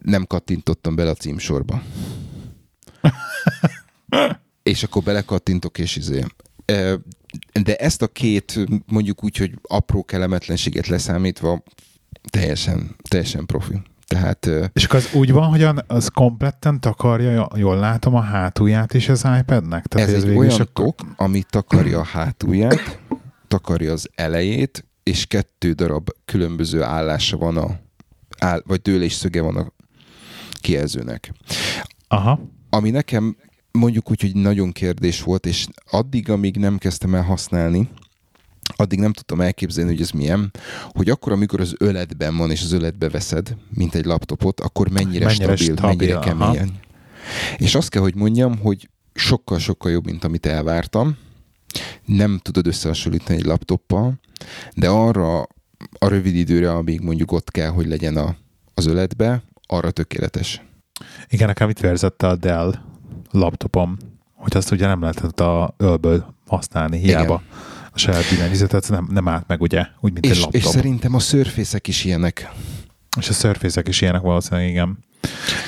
[0.01, 1.83] nem kattintottam bele a címsorba.
[4.63, 6.25] és akkor belekattintok, és izé.
[7.63, 11.63] De ezt a két, mondjuk úgy, hogy apró kellemetlenséget leszámítva,
[12.29, 13.81] teljesen, teljesen profi.
[14.07, 19.09] Tehát, és akkor az úgy van, hogy az kompletten takarja, jól látom, a hátulját is
[19.09, 19.85] az iPadnek?
[19.85, 20.65] Tehát ez, ez egy olyan akkor...
[20.73, 22.99] tok, ami takarja a hátulját,
[23.47, 27.79] takarja az elejét, és kettő darab különböző állása van a,
[28.39, 29.71] áll, vagy dőlés szöge van a
[30.61, 31.31] kijelzőnek.
[32.07, 32.39] Aha.
[32.69, 33.35] Ami nekem
[33.79, 37.89] mondjuk úgy, hogy nagyon kérdés volt, és addig, amíg nem kezdtem el használni,
[38.75, 40.51] addig nem tudtam elképzelni, hogy ez milyen,
[40.89, 45.25] hogy akkor, amikor az öletben van, és az öletbe veszed, mint egy laptopot, akkor mennyire,
[45.25, 46.67] mennyire stabil, stabil, mennyire keményen.
[46.67, 47.57] Aha.
[47.57, 51.17] És azt kell, hogy mondjam, hogy sokkal-sokkal jobb, mint amit elvártam.
[52.05, 54.19] Nem tudod összehasonlítani egy laptoppal,
[54.73, 55.39] de arra
[55.99, 58.35] a rövid időre, amíg mondjuk ott kell, hogy legyen a,
[58.73, 60.61] az öletbe, arra tökéletes.
[61.29, 62.73] Igen, nekem itt verzette a Dell
[63.33, 63.97] laptopom,
[64.33, 67.23] hogy azt ugye nem lehetett a ölből használni, hiába.
[67.23, 69.85] Igen a saját billentyűzetet nem, nem állt meg, ugye?
[69.99, 70.61] Úgy, mint és, egy laptop.
[70.61, 72.51] És szerintem a szörfészek is ilyenek.
[73.19, 74.97] És a szörfészek is ilyenek valószínűleg, igen.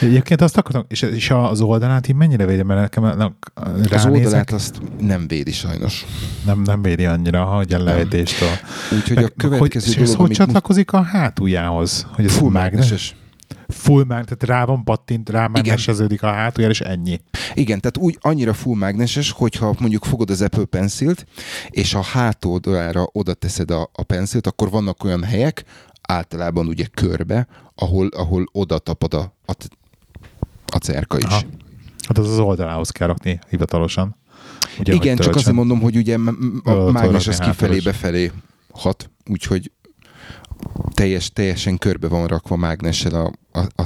[0.02, 4.52] Egyébként azt akartam, és, és az oldalát így mennyire védi, mert nekem ránézek, Az oldalát
[4.52, 6.06] azt nem védi sajnos.
[6.46, 8.50] Nem, nem védi annyira, hogy a lejtéstől.
[8.92, 12.08] Úgyhogy a következő hogy, dolog, és hogy csatlakozik a hátuljához?
[12.12, 13.16] Hogy ez full mágneses
[13.68, 17.22] full mágnes, tehát rá van pattint, rá mágneseződik a hátuljára, és ennyi.
[17.54, 21.26] Igen, tehát úgy annyira full mágneses, hogyha mondjuk fogod az Apple Pencilt,
[21.70, 25.64] és a hátoldalára oda teszed a, a pencilt, akkor vannak olyan helyek,
[26.02, 29.54] általában ugye körbe, ahol, ahol oda tapad a, a,
[30.68, 31.24] a cerka is.
[31.24, 31.42] Aha.
[32.08, 34.16] Hát az az oldalához kell rakni hivatalosan.
[34.80, 36.18] Ugye, Igen, csak azért mondom, hogy ugye
[36.64, 38.32] a mágnes az kifelé-befelé
[38.72, 39.72] hat, úgyhogy
[40.94, 43.84] teljes, teljesen körbe van rakva mágnessel a, a,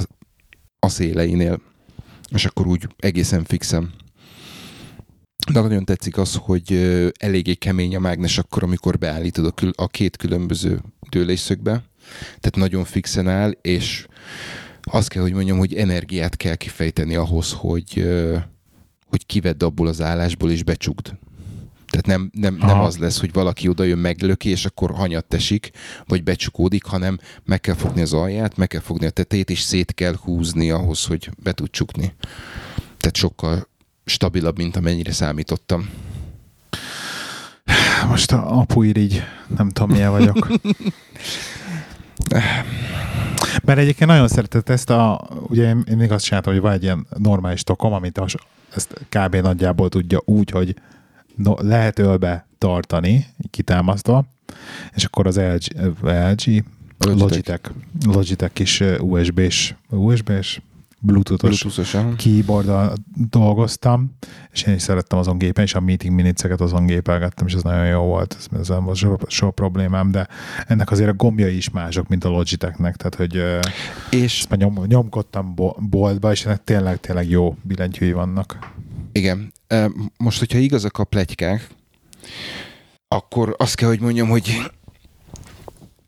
[0.78, 1.60] a, széleinél,
[2.32, 3.92] és akkor úgy egészen fixem.
[5.52, 6.72] De nagyon tetszik az, hogy
[7.18, 10.80] eléggé kemény a mágnes akkor, amikor beállítod a, kül- a két különböző
[11.10, 11.82] dőlésszögbe.
[12.26, 14.06] Tehát nagyon fixen áll, és
[14.82, 18.08] azt kell, hogy mondjam, hogy energiát kell kifejteni ahhoz, hogy,
[19.06, 21.12] hogy kivedd abból az állásból és becsukd.
[21.90, 25.70] Tehát nem, nem, nem az lesz, hogy valaki oda jön, meglöki, és akkor hanyat esik,
[26.06, 29.94] vagy becsukódik, hanem meg kell fogni az alját, meg kell fogni a tetejét, és szét
[29.94, 32.14] kell húzni ahhoz, hogy be tud csukni.
[32.96, 33.68] Tehát sokkal
[34.04, 35.88] stabilabb, mint amennyire számítottam.
[38.08, 39.22] Most a apuirigy,
[39.56, 40.48] nem tudom, milyen vagyok.
[43.64, 46.82] Mert egyébként nagyon szeretett ezt a, ugye én, én még azt csináltam, hogy van egy
[46.82, 48.34] ilyen normális tokom, amit az,
[48.74, 49.34] ezt kb.
[49.36, 50.74] nagyjából tudja úgy, hogy
[51.34, 54.24] no, lehet ölbe tartani, kitámasztva,
[54.94, 56.64] és akkor az LG, LG
[56.98, 57.70] Logitech,
[58.06, 60.60] Logitech is USB-s, USB-s
[61.02, 62.92] Bluetooth-os, Bluetooth keyboard
[63.30, 64.16] dolgoztam,
[64.52, 67.86] és én is szerettem azon gépen, és a meeting miniceket azon gépelgettem, és ez nagyon
[67.86, 70.28] jó volt, ez, ez nem volt soha, soha problémám, de
[70.66, 73.60] ennek azért a gombjai is mások, mint a Logitechnek, tehát hogy
[74.10, 78.58] és ezt nyom, nyomkodtam boltba, és ennek tényleg, tényleg jó billentyűi vannak.
[79.12, 79.52] Igen.
[80.16, 81.68] Most, hogyha igazak a plegykák,
[83.08, 84.70] akkor azt kell, hogy mondjam, hogy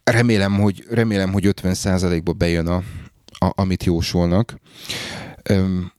[0.04, 2.82] remélem, hogy, remélem, hogy 50%-ba bejön a,
[3.38, 4.60] a, amit jósolnak.
[5.50, 5.92] Um,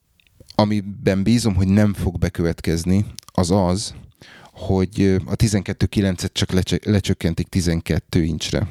[0.55, 3.93] amiben bízom, hogy nem fog bekövetkezni, az az,
[4.51, 6.51] hogy a 12.9-et csak
[6.85, 8.67] lecsökkentik 12 incsre.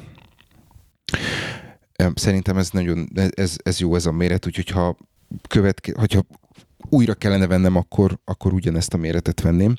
[2.13, 4.97] Szerintem ez nagyon, ez, ez jó ez a méret, úgyhogy ha,
[5.47, 6.25] követke, hogyha
[6.89, 9.75] újra kellene vennem, akkor, akkor ugyanezt a méretet venném.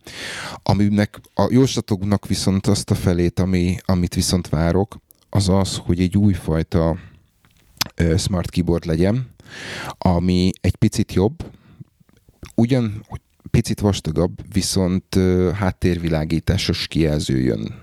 [0.62, 4.96] Aminek a jóslatoknak viszont azt a felét, ami, amit viszont várok,
[5.30, 6.96] az az, hogy egy újfajta
[8.00, 9.26] uh, smart keyboard legyen,
[9.98, 11.50] ami egy picit jobb,
[12.54, 13.04] ugyan
[13.50, 15.18] picit vastagabb, viszont
[15.54, 17.74] háttérvilágításos kijelző jön.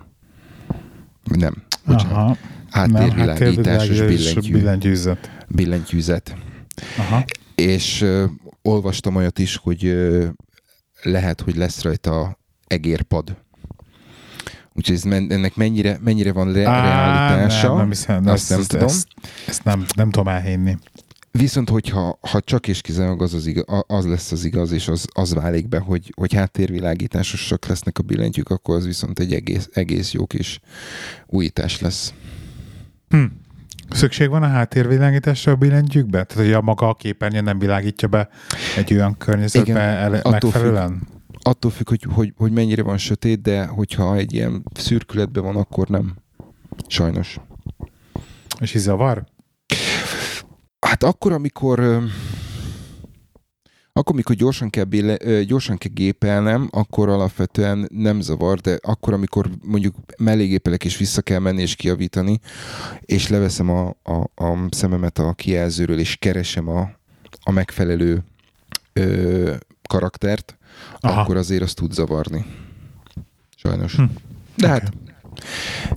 [1.23, 2.11] Nem, bocsánat.
[2.11, 2.37] Aha.
[2.69, 5.31] Háttérvilágításos billentyű, billentyűzet.
[5.47, 6.35] Billentyűzet.
[6.97, 7.23] Aha.
[7.55, 8.05] És
[8.61, 9.97] olvastam olyat is, hogy
[11.01, 13.37] lehet, hogy lesz rajta egérpad.
[14.73, 18.59] Úgyhogy ez, ennek mennyire, mennyire van le, Á, realitása, nem, nem hiszem, azt ezt, nem
[18.59, 18.87] ezt, tudom.
[18.87, 19.07] Ezt,
[19.47, 20.77] ezt nem, nem tudom elhinni.
[21.31, 25.07] Viszont, hogyha ha csak és kizárólag az, az, igaz, az lesz az igaz, és az,
[25.13, 30.11] az válik be, hogy, hogy háttérvilágításosak lesznek a billentyűk, akkor az viszont egy egész, egész
[30.11, 30.59] jó kis
[31.25, 32.13] újítás lesz.
[33.09, 33.23] Hm.
[33.91, 36.23] Szükség van a háttérvilágításra a billentyűkbe?
[36.23, 38.29] Tehát, hogy a maga a képernyő nem világítja be
[38.77, 40.89] egy olyan környezetbe Igen, ele- megfelelően?
[40.89, 45.55] Függ, attól függ, hogy, hogy, hogy mennyire van sötét, de hogyha egy ilyen szürkületben van,
[45.55, 46.15] akkor nem.
[46.87, 47.39] Sajnos.
[48.59, 49.23] És is zavar?
[50.79, 52.01] Hát akkor, amikor
[53.93, 59.49] akkor, amikor gyorsan kell, béle, gyorsan kell gépelnem, akkor alapvetően nem zavar, de akkor, amikor
[59.63, 62.39] mondjuk mellé gépelek és vissza kell menni és kiavítani,
[63.01, 66.89] és leveszem a, a, a szememet a kijelzőről, és keresem a,
[67.43, 68.23] a megfelelő
[68.93, 69.53] ö,
[69.89, 70.57] karaktert,
[70.99, 71.21] Aha.
[71.21, 72.45] akkor azért azt tud zavarni.
[73.55, 73.95] Sajnos.
[73.95, 74.03] Hm.
[74.55, 74.79] De okay.
[74.79, 74.93] hát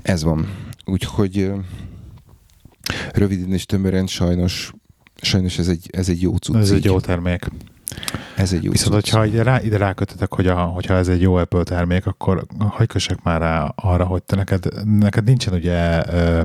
[0.02, 0.56] ez van.
[0.84, 1.50] Úgyhogy
[3.12, 4.72] röviden és tömören sajnos,
[5.16, 6.56] sajnos ez egy, ez egy jó cucc.
[6.56, 7.48] Ez egy jó termék.
[8.36, 11.34] Ez egy jó Viszont, hogyha ide, rá, ide rákötetek, hogy a, hogyha ez egy jó
[11.34, 16.40] Apple termék, akkor hagyj kössek már rá arra, hogy te neked, neked nincsen ugye uh,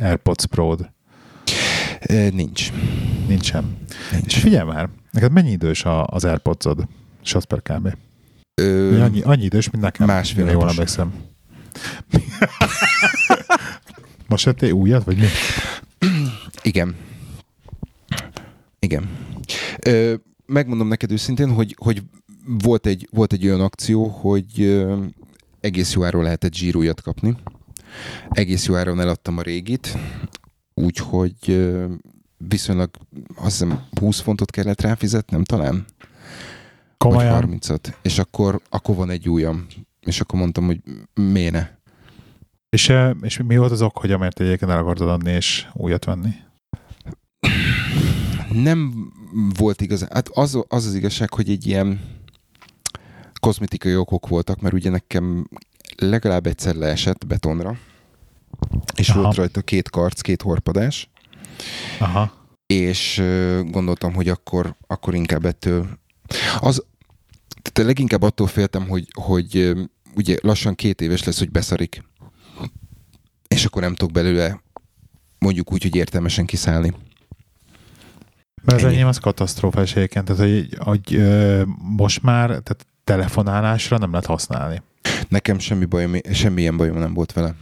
[0.00, 0.90] AirPods Pro-d.
[2.08, 2.72] Nincs.
[3.26, 3.76] Nincsen.
[4.10, 4.26] Nincs.
[4.26, 6.84] És figyelj már, neked mennyi idős az AirPods-od?
[7.48, 7.96] Per kb.
[8.54, 9.02] Ö...
[9.02, 10.06] Annyi, annyi idős, mint nekem.
[10.06, 11.12] Másfél Jól emlékszem.
[14.28, 15.26] Most ettél újat, vagy mi?
[16.62, 16.96] Igen.
[18.78, 19.08] Igen.
[19.78, 20.14] Ö,
[20.50, 22.02] megmondom neked őszintén, hogy, hogy
[22.46, 24.82] volt, egy, volt egy olyan akció, hogy
[25.60, 27.36] egész jó áron lehetett zsírújat kapni.
[28.28, 29.98] Egész jó áron eladtam a régit,
[30.74, 31.68] úgyhogy
[32.48, 32.90] viszonylag
[33.34, 35.84] azt hiszem 20 fontot kellett ráfizetnem talán.
[36.98, 37.40] Komolyan?
[37.40, 37.94] Vagy 30-at.
[38.02, 39.66] És akkor, akkor van egy újam.
[40.00, 40.80] És akkor mondtam, hogy
[41.14, 41.68] miért ne?
[42.68, 46.30] És, és mi volt az ok, hogy amért egyébként el akartad adni és újat venni?
[48.52, 49.10] Nem
[49.56, 50.06] volt igaz.
[50.10, 52.00] Hát az, az az igazság, hogy egy ilyen
[53.40, 55.48] kozmetikai okok voltak, mert ugye nekem
[55.96, 57.78] legalább egyszer leesett betonra,
[58.96, 59.20] és Aha.
[59.20, 61.10] volt rajta két karc, két horpadás.
[61.98, 62.32] Aha.
[62.66, 63.22] És
[63.64, 65.98] gondoltam, hogy akkor, akkor inkább ettől
[66.60, 66.84] az,
[67.62, 69.74] tehát leginkább attól féltem, hogy, hogy
[70.14, 72.04] ugye lassan két éves lesz, hogy beszarik.
[73.48, 74.62] És akkor nem tudok belőle
[75.38, 76.94] mondjuk úgy, hogy értelmesen kiszállni.
[78.62, 81.62] Mert az enyém az katasztrófás egyébként, tehát hogy, hogy ö,
[81.96, 84.82] most már tehát telefonálásra nem lehet használni.
[85.28, 87.54] Nekem semmi bajom, semmilyen bajom nem volt vele.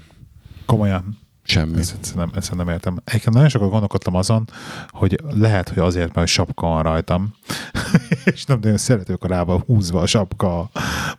[0.66, 1.18] Komolyan?
[1.42, 1.78] Semmi.
[1.78, 2.96] Ezt, nem, ezt nem értem.
[3.04, 4.48] Egyébként nagyon sokat gondolkodtam azon,
[4.88, 7.34] hogy lehet, hogy azért, mert sapka van rajtam,
[8.34, 10.70] és nem nagyon szeretők a rába húzva a sapka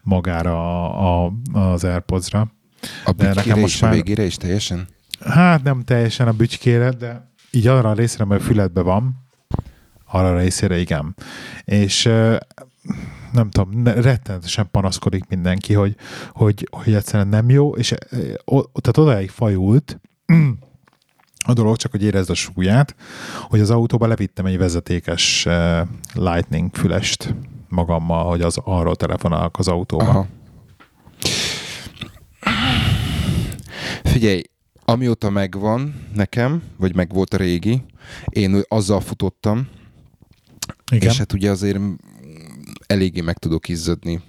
[0.02, 2.52] magára a, a, az AirPods-ra.
[3.04, 3.92] A bütykére is, már...
[3.92, 4.88] a végére is teljesen?
[5.20, 9.29] Hát nem teljesen a bütykére, de így arra a részre, mert fületbe van,
[10.12, 11.16] arra részére igen.
[11.64, 12.04] És
[13.32, 15.96] nem tudom, rettenetesen panaszkodik mindenki, hogy,
[16.32, 17.94] hogy, hogy egyszerűen nem jó, és
[18.74, 20.00] tehát odáig fajult,
[21.46, 22.96] a dolog, csak hogy érezd a súlyát,
[23.42, 25.48] hogy az autóba levittem egy vezetékes
[26.14, 27.36] Lightning fülest
[27.68, 30.04] magammal, hogy az arról telefonálok az autóba.
[30.04, 30.28] Aha.
[34.04, 34.42] Figyelj,
[34.86, 37.84] amióta megvan nekem, vagy meg volt a régi,
[38.30, 39.68] én azzal futottam,
[40.92, 41.10] Igen.
[41.10, 41.80] és hát ugye azért
[42.88, 44.22] eléggé meg tudok izzadni,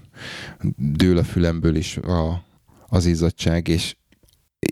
[0.76, 2.44] dől a fülemből is a,
[2.88, 3.96] az izzadság, és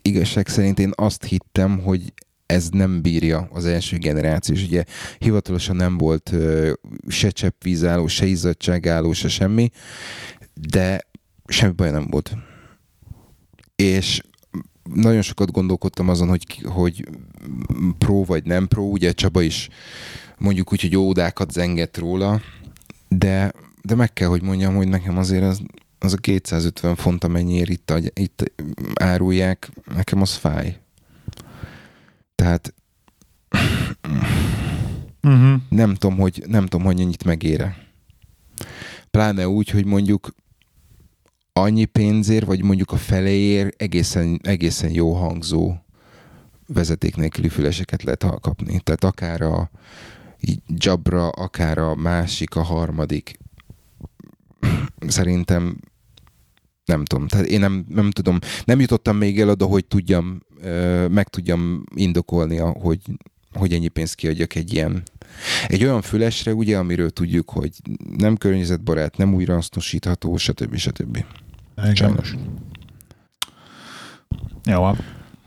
[0.03, 2.13] igazság szerint én azt hittem, hogy
[2.47, 4.85] ez nem bírja az első generáció, és ugye
[5.19, 6.73] hivatalosan nem volt uh,
[7.09, 9.71] se cseppvízálló, se izzadságálló, se semmi,
[10.55, 11.01] de
[11.47, 12.37] semmi baj nem volt.
[13.77, 14.21] És
[14.95, 17.09] nagyon sokat gondolkodtam azon, hogy, hogy
[17.99, 19.69] pro vagy nem pro, ugye Csaba is
[20.39, 22.41] mondjuk úgy, hogy ódákat zengett róla,
[23.09, 25.63] de, de meg kell, hogy mondjam, hogy nekem azért az,
[25.99, 28.53] az a 250 font, amennyiért itt, itt
[28.95, 30.79] árulják, nekem az fáj.
[32.35, 32.75] Tehát
[35.23, 35.61] uh-huh.
[35.69, 37.77] nem, tudom, hogy, nem tudom, hogy ennyit megére.
[39.11, 40.35] Pláne úgy, hogy mondjuk
[41.53, 45.75] annyi pénzért, vagy mondjuk a feléért egészen, egészen jó hangzó
[46.67, 48.81] vezeték nélküli füleseket lehet kapni.
[48.81, 49.71] Tehát akár a
[50.67, 53.39] Jabra, akár a másik, a harmadik.
[55.07, 55.81] Szerintem
[56.85, 60.43] nem tudom, tehát én nem, nem tudom, nem jutottam még el oda, hogy tudjam,
[61.09, 63.01] meg tudjam indokolni, hogy,
[63.53, 65.03] hogy ennyi pénzt kiadjak egy ilyen,
[65.67, 67.71] egy olyan fülesre, ugye, amiről tudjuk, hogy
[68.17, 70.77] nem környezetbarát, nem újrahasznosítható, stb.
[70.77, 71.25] stb.
[71.77, 71.95] Igen.
[71.95, 72.35] Sajnos.
[74.65, 74.91] Jó.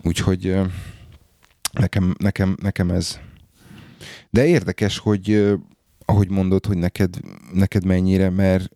[0.04, 0.56] Úgyhogy
[1.72, 3.20] nekem, nekem, nekem ez.
[4.32, 5.56] De érdekes, hogy
[6.06, 7.20] ahogy mondod, hogy neked,
[7.54, 8.70] neked mennyire, mert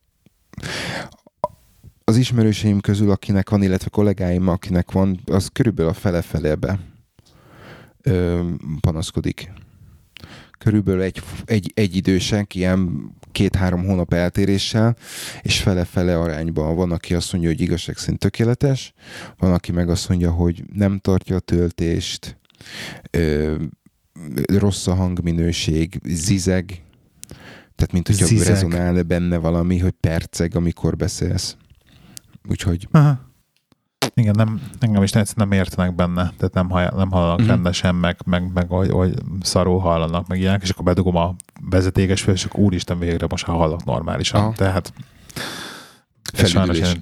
[2.04, 6.80] az ismerőseim közül, akinek van, illetve kollégáim, akinek van, az körülbelül a fele-felebe
[8.02, 8.42] ö,
[8.80, 9.52] panaszkodik.
[10.58, 14.98] Körülbelül egy, egy, egy idősek, ilyen két-három hónap eltéréssel,
[15.42, 18.94] és fele-fele arányban van, aki azt mondja, hogy igazság szerint tökéletes,
[19.38, 22.38] van, aki meg azt mondja, hogy nem tartja a töltést,
[23.12, 23.56] ö,
[24.46, 26.84] rossz a hangminőség, zizeg,
[27.76, 28.48] tehát mint hogyha Zizek.
[28.48, 31.58] rezonálna benne valami, hogy perceg, amikor beszélsz.
[32.50, 32.88] Úgyhogy...
[32.92, 33.34] Aha.
[34.14, 37.54] Igen, nem, engem is nem értenek benne, tehát nem, hall, nem hallanak uh-huh.
[37.54, 41.36] rendesen, meg, meg, meg hogy, hogy szarul hallanak, meg ilyenek, és akkor bedugom a
[41.70, 44.42] vezetékes fel, és akkor úristen végre most hallok normálisan.
[44.42, 44.54] Aha.
[44.54, 44.94] Tehát
[46.34, 47.02] Sajnos én,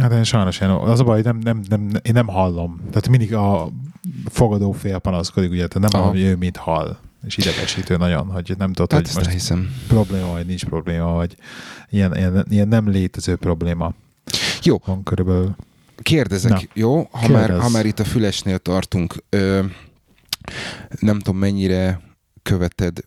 [0.00, 2.80] hát én sajnos én, az a baj, nem, nem, nem, én nem hallom.
[2.90, 3.68] Tehát mindig a
[4.24, 8.54] fogadó fél panaszkodik, ugye, tehát nem hallom, hogy ő mit hall és idegesítő nagyon, hogy
[8.58, 9.74] nem tudod, hát hogy most hiszem.
[9.88, 11.36] probléma, vagy nincs probléma, vagy
[11.90, 13.94] ilyen, ilyen, ilyen nem létező probléma.
[14.62, 14.80] Jó.
[14.84, 15.56] Van körülbelül.
[16.02, 17.08] Kérdezek, Na, jó?
[17.10, 19.64] Ha már, ha már itt a fülesnél tartunk, ö,
[21.00, 22.00] nem tudom mennyire
[22.42, 22.98] követed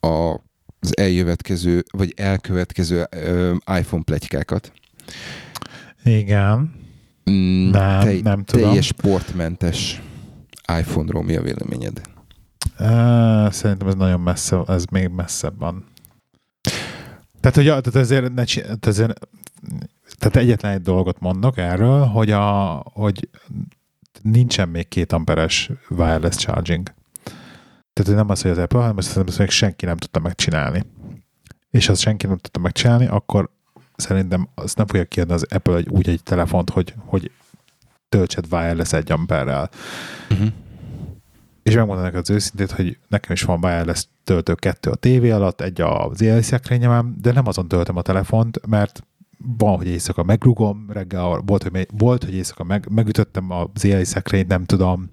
[0.00, 0.34] a,
[0.80, 4.72] az eljövetkező, vagy elkövetkező ö, iPhone pletykákat.
[6.04, 6.74] Igen.
[7.30, 8.66] Mm, nem, te, nem tudom.
[8.66, 10.00] Teljes sportmentes
[10.78, 12.00] iPhone-ról mi a véleményed?
[13.52, 15.84] Szerintem ez nagyon messze, ez még messzebb van.
[17.40, 19.28] Tehát, hogy, tehát ezért, ne, tehát ezért
[20.18, 23.28] tehát egyetlen egy dolgot mondok erről, hogy, a, hogy
[24.22, 26.94] nincsen még két amperes wireless charging.
[27.92, 30.82] Tehát nem az, hogy az Apple, hanem azt hogy senki nem tudta megcsinálni.
[31.70, 33.50] És ha senki nem tudta megcsinálni, akkor
[33.96, 37.30] szerintem azt nem fogja kiadni az Apple egy, úgy egy telefont, hogy, hogy
[38.10, 39.70] töltsed wireless egy amperrel.
[40.30, 40.48] Uh-huh
[41.62, 45.60] és megmondom neked az őszintét, hogy nekem is van wireless töltő kettő a tévé alatt,
[45.60, 49.04] egy az éjjel szekrényemem, de nem azon töltöm a telefont, mert
[49.58, 54.48] van, hogy éjszaka megrugom, reggel volt, hogy, volt, hogy éjszaka meg, megütöttem az éjjel szekrényt,
[54.48, 55.10] nem tudom,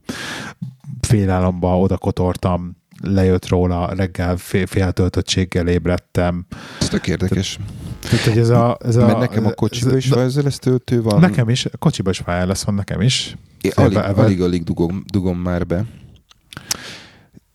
[1.02, 6.46] félálomba oda kotortam, lejött róla, reggel fél, féltöltöttséggel ébredtem.
[6.80, 7.60] Ez tök érdekes.
[8.00, 11.20] Tehát, hogy ez a, ez a, Mert nekem a kocsiba is wireless töltő van.
[11.20, 13.38] Nekem is, a kocsiba is wireless van nekem is.
[13.62, 15.86] Én alig, alig, alig dugom, dugom már be.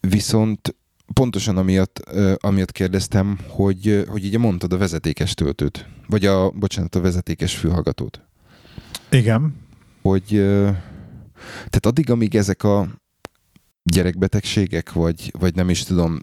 [0.00, 0.76] Viszont
[1.12, 1.98] pontosan amiatt,
[2.36, 8.20] amiatt kérdeztem, hogy, hogy ugye mondtad a vezetékes töltőt, vagy a, bocsánat, a vezetékes fülhallgatót.
[9.10, 9.54] Igen.
[10.02, 10.24] Hogy
[11.44, 12.88] tehát addig, amíg ezek a
[13.82, 16.20] gyerekbetegségek, vagy, vagy nem is tudom,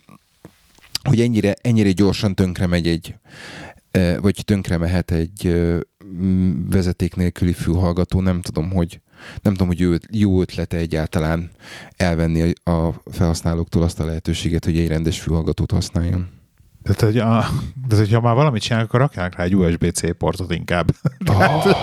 [1.04, 3.16] hogy ennyire, ennyire gyorsan tönkre megy egy,
[4.22, 5.62] vagy tönkre mehet egy
[6.70, 9.02] vezeték nélküli fülhallgató, nem tudom, hogy
[9.42, 11.50] nem tudom, hogy jó, jó ötlete egyáltalán
[11.98, 16.28] elvenni a felhasználóktól azt a lehetőséget, hogy egy rendes fülhallgatót használjon.
[16.84, 17.46] Tehát, hogy a,
[17.88, 20.92] de hogyha már valamit csinálnak, akkor rakják rá egy USB-C portot inkább.
[21.26, 21.56] Oh.
[21.56, 21.76] akkor,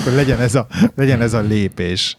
[0.00, 2.16] akkor legyen, ez a, legyen ez a lépés.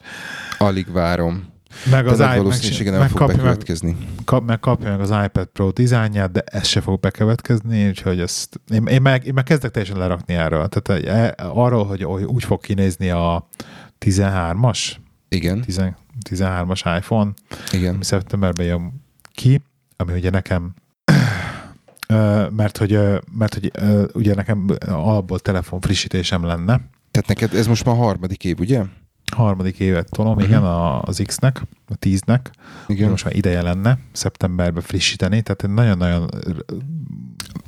[0.58, 1.46] Alig várom.
[1.92, 3.92] Meg az iPad valószínűsége nem meg fog bekövetkezni.
[4.00, 8.20] Meg, kap, meg kapja meg az iPad Pro dizájnját, de ez se fog bekövetkezni, úgyhogy
[8.20, 10.68] ezt, én, én, meg, én meg kezdek teljesen lerakni erről.
[10.68, 13.48] Tehát e, arról, hogy úgy fog kinézni a
[14.06, 14.96] 13-as?
[15.30, 15.62] Igen.
[15.62, 15.82] 10,
[16.30, 17.32] 13-as iPhone.
[17.72, 17.94] Igen.
[17.94, 19.62] Ami szeptemberben jön ki,
[19.96, 20.74] ami ugye nekem
[22.60, 23.00] mert hogy,
[23.38, 23.72] mert hogy
[24.14, 26.82] ugye nekem alapból telefon frissítésem lenne.
[27.12, 28.84] Tehát neked ez most már a harmadik év, ugye?
[29.36, 30.48] Harmadik évet tolom, uh-huh.
[30.48, 30.64] igen,
[31.02, 32.40] az X-nek, a 10-nek.
[32.88, 33.10] Igen.
[33.10, 36.30] Most már ideje lenne szeptemberben frissíteni, tehát nagyon-nagyon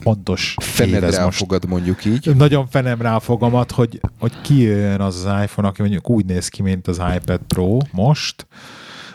[0.03, 1.73] pontos Fenem ráfogad most.
[1.73, 2.35] mondjuk így.
[2.35, 6.87] Nagyon fenem ráfogamat, hogy, hogy kijön az az iPhone, aki mondjuk úgy néz ki, mint
[6.87, 8.47] az iPad Pro most,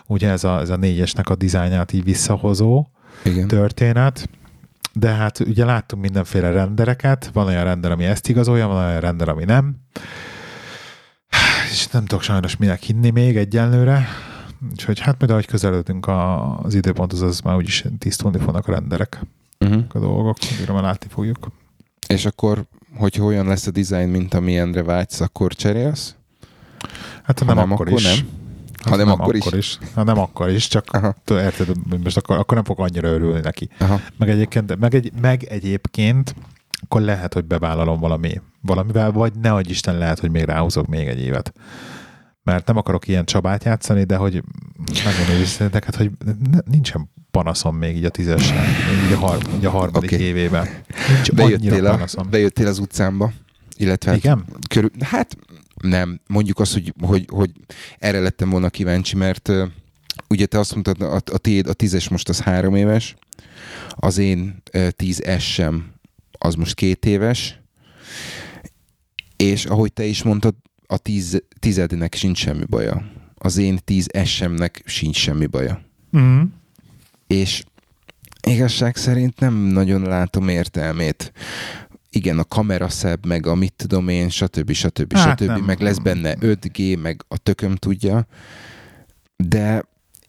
[0.07, 2.87] ugye ez a, ez a négyesnek a dizájnját így visszahozó
[3.24, 3.46] Igen.
[3.48, 4.28] történet,
[4.92, 9.28] de hát ugye láttunk mindenféle rendereket, van olyan render, ami ezt igazolja, van olyan render,
[9.28, 9.76] ami nem,
[11.74, 14.08] és nem tudok sajnos minek hinni még egyenlőre,
[14.70, 16.08] úgyhogy hát majd ahogy közeledünk
[16.62, 19.20] az időponthoz, az már úgyis tisztulni fognak a renderek
[19.60, 19.82] uh-huh.
[19.88, 21.48] a dolgok, amire már látni fogjuk.
[22.06, 22.64] És akkor,
[22.96, 26.14] hogyha olyan lesz a design, mint amilyenre vágysz, akkor cserélsz?
[27.22, 28.04] Hát ha, ha nem, nem, akkor, akkor is.
[28.04, 28.29] Nem.
[28.83, 29.79] Ha hát nem, nem akkor, akkor is.
[29.81, 29.88] is.
[29.94, 31.14] Ha nem akkor is, csak Aha.
[31.29, 31.68] érted,
[32.02, 33.68] most akkor, akkor nem fog annyira örülni neki.
[33.79, 34.00] Aha.
[34.18, 36.35] Meg egyébként, meg, egy, meg egyébként
[36.83, 41.06] akkor lehet, hogy bevállalom valami, valamivel, vagy ne adj Isten lehet, hogy még ráhúzok még
[41.06, 41.52] egy évet.
[42.42, 44.42] Mert nem akarok ilyen csabát játszani, de hogy
[45.04, 46.10] megmondom őszintén neked, hogy
[46.65, 48.65] nincsen panaszom még így a tízesen,
[49.06, 50.25] így a, har, így a harmadik okay.
[50.25, 50.69] évében.
[51.15, 53.33] Nincs bejöttél, a, bejöttél az utcámba,
[53.77, 54.44] illetve hát Igen?
[54.69, 55.37] Körül, hát
[55.83, 57.50] nem, mondjuk azt, hogy, hogy, hogy
[57.98, 59.69] erre lettem volna kíváncsi, mert uh,
[60.29, 63.15] ugye te azt mondtad, a, a tiéd, a tízes most az három éves,
[63.88, 65.92] az én uh, tíz S sem,
[66.38, 67.60] az most két éves,
[69.37, 70.54] és ahogy te is mondtad,
[70.87, 73.04] a tíz, tizednek sincs semmi baja.
[73.35, 75.80] Az én tíz S-emnek sincs semmi baja.
[76.16, 76.42] Mm.
[77.26, 77.64] És
[78.48, 81.32] igazság szerint nem nagyon látom értelmét.
[82.10, 84.72] Igen, a kamera szebb, meg a mit tudom én, stb.
[84.72, 85.16] stb.
[85.16, 85.46] Hát stb.
[85.46, 85.60] Nem.
[85.60, 88.26] Meg lesz benne 5G, meg a tököm tudja.
[89.37, 89.85] De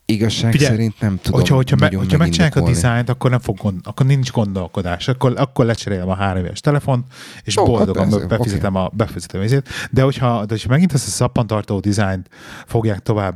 [0.07, 1.39] Igazság Figyelj, szerint nem tudom.
[1.39, 5.07] Hogyha, hogyha, me, hogyha megcsinálják a dizájnt, akkor nem fog gond, akkor nincs gondolkodás.
[5.07, 7.05] Akkor, akkor lecserélem a három éves telefont,
[7.43, 8.85] és oh, boldogan hát befizetem, okay.
[8.85, 9.69] a, befizetem ezért.
[9.91, 12.29] De hogyha, de hogyha megint ezt a szappantartó dizájnt
[12.65, 13.35] fogják tovább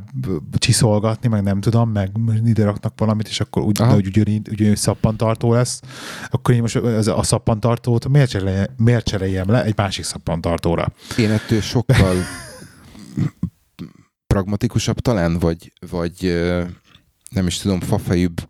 [0.58, 2.10] csiszolgatni, meg nem tudom, meg
[2.44, 5.80] ide raknak valamit, és akkor úgy, úgy, úgy, úgy, úgy szappantartó lesz,
[6.30, 10.92] akkor én most ez a szappantartót miért cseréljem, miért cseréljem le egy másik szappantartóra?
[11.18, 12.14] Én ettől sokkal
[14.32, 16.42] pragmatikusabb talán, vagy, vagy
[17.30, 18.48] nem is tudom, fafejűbb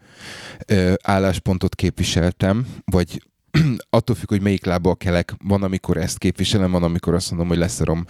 [1.03, 3.23] álláspontot képviseltem, vagy
[3.91, 5.35] attól függ, hogy melyik lábbal kelek.
[5.45, 8.05] Van, amikor ezt képviselem, van, amikor azt mondom, hogy leszarom,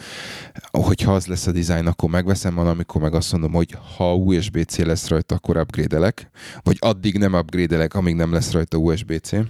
[0.71, 4.15] hogy ha az lesz a dizájn, akkor megveszem, van, amikor meg azt mondom, hogy ha
[4.15, 6.31] USB-C lesz rajta, akkor upgrade-elek,
[6.63, 9.31] vagy addig nem upgrade-elek, amíg nem lesz rajta USB-C.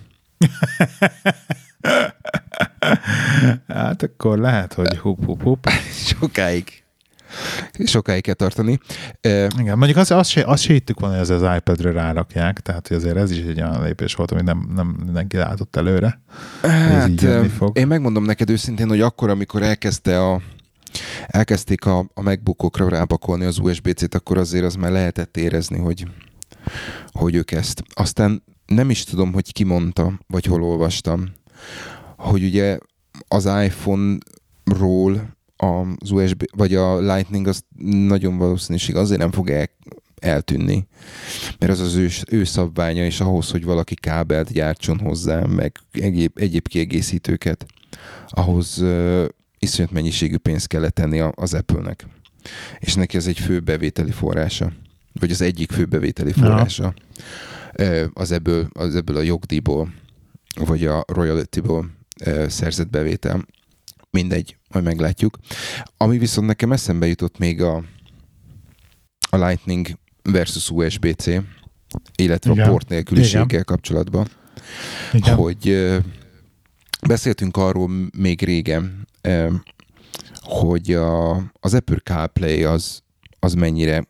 [3.67, 5.69] hát akkor lehet, hogy hup, hup, hup.
[6.19, 6.80] Sokáig
[7.85, 8.79] sokáig kell tartani.
[9.59, 12.89] Igen, mondjuk azt, azt, se, azt se hittük volna, hogy ez az iPad-re rárakják, tehát
[12.89, 16.21] hogy azért ez is egy olyan lépés volt, amit nem, nem mindenki látott előre.
[16.63, 17.27] Hát,
[17.57, 17.79] fog.
[17.79, 20.41] én megmondom neked őszintén, hogy akkor, amikor elkezdte a,
[21.27, 26.07] elkezdték a, a MacBookokra rábakolni az USB-C-t, akkor azért az már lehetett érezni, hogy,
[27.11, 27.83] hogy ők ezt.
[27.95, 31.33] Aztán nem is tudom, hogy ki mondta, vagy hol olvastam,
[32.17, 32.79] hogy ugye
[33.29, 37.65] az iPhone-ról az USB, vagy a Lightning az
[38.07, 39.69] nagyon valószínűség azért nem fog el,
[40.21, 40.87] eltűnni,
[41.59, 46.33] mert az az ő, ő szabványa, és ahhoz, hogy valaki kábelt gyártson hozzá, meg egyéb,
[46.35, 47.67] egyéb kiegészítőket,
[48.29, 49.25] ahhoz uh,
[49.59, 52.07] iszonyat mennyiségű pénzt kellett tenni az Apple-nek.
[52.79, 54.73] És neki ez egy fő bevételi forrása,
[55.13, 56.95] vagy az egyik fő bevételi forrása.
[57.79, 59.93] Uh, az, ebből, az ebből a jogdíjból,
[60.57, 61.91] vagy a royalty-ból
[62.47, 63.47] szerzett bevétel.
[64.11, 65.39] Mindegy, majd meglátjuk.
[65.97, 67.85] Ami viszont nekem eszembe jutott még a,
[69.31, 69.89] a Lightning
[70.23, 71.27] versus USB-C,
[72.17, 72.67] illetve Igen.
[72.67, 74.29] a port nélküliséggel kapcsolatban,
[75.13, 75.35] Igen.
[75.35, 75.93] hogy
[77.07, 79.09] beszéltünk arról még régen,
[80.41, 83.03] hogy a, az Apple CarPlay az,
[83.39, 84.07] az mennyire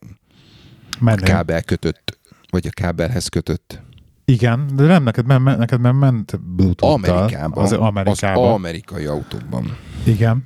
[1.01, 1.22] Menő.
[1.22, 2.18] kábel kötött,
[2.51, 3.82] vagy a kábelhez kötött.
[4.31, 7.16] Igen, de nem neked, men, neked men, ment Bluetooth-tal.
[7.16, 7.64] Amerikában.
[7.64, 8.45] Az, Amerikában.
[8.45, 9.76] az amerikai autókban.
[10.05, 10.45] Igen.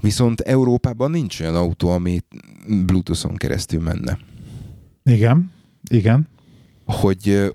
[0.00, 2.20] Viszont Európában nincs olyan autó, ami
[2.86, 4.18] Bluetooth-on keresztül menne.
[5.04, 5.52] Igen,
[5.90, 6.28] igen.
[6.84, 7.54] Hogy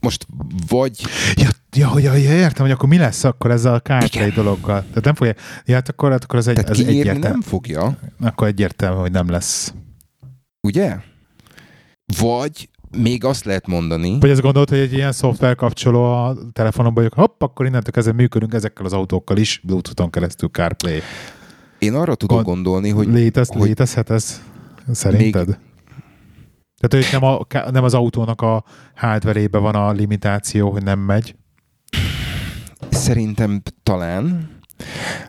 [0.00, 0.26] most
[0.68, 1.00] vagy...
[1.34, 4.80] Ja, ja, hogy ja, értem, hogy akkor mi lesz akkor ezzel a CarPlay dologgal.
[4.80, 5.34] Tehát nem fogja...
[5.64, 7.20] Ja, hát akkor, hát akkor az egy, Tehát az egyértelmű.
[7.20, 7.98] nem fogja.
[8.20, 9.74] Akkor egyértelmű, hogy nem lesz.
[10.60, 10.96] Ugye?
[12.18, 14.18] Vagy még azt lehet mondani...
[14.20, 18.12] Vagy ezt gondolod, hogy egy ilyen szoftver kapcsoló a telefonomban, hogy hopp, akkor innentől kezdve
[18.12, 21.00] működünk ezekkel az autókkal is, Bluetooth-on keresztül CarPlay.
[21.78, 23.06] Én arra tudok Gond, gondolni, hogy...
[23.06, 24.42] Létez, hogy létezhet ez
[24.92, 25.46] szerinted?
[25.46, 25.56] Még...
[26.80, 28.64] Tehát, hogy nem, a, nem az autónak a
[28.94, 31.36] hardware van a limitáció, hogy nem megy?
[32.90, 34.50] Szerintem talán,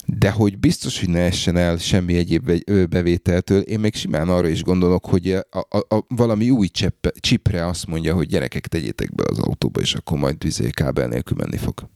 [0.05, 2.51] de hogy biztos, hogy ne essen el semmi egyéb
[2.89, 7.67] bevételtől, én még simán arra is gondolok, hogy a, a, a, valami új csepp, csipre
[7.67, 11.57] azt mondja, hogy gyerekek, tegyétek be az autóba, és akkor majd vizé kábel nélkül menni
[11.57, 11.89] fog.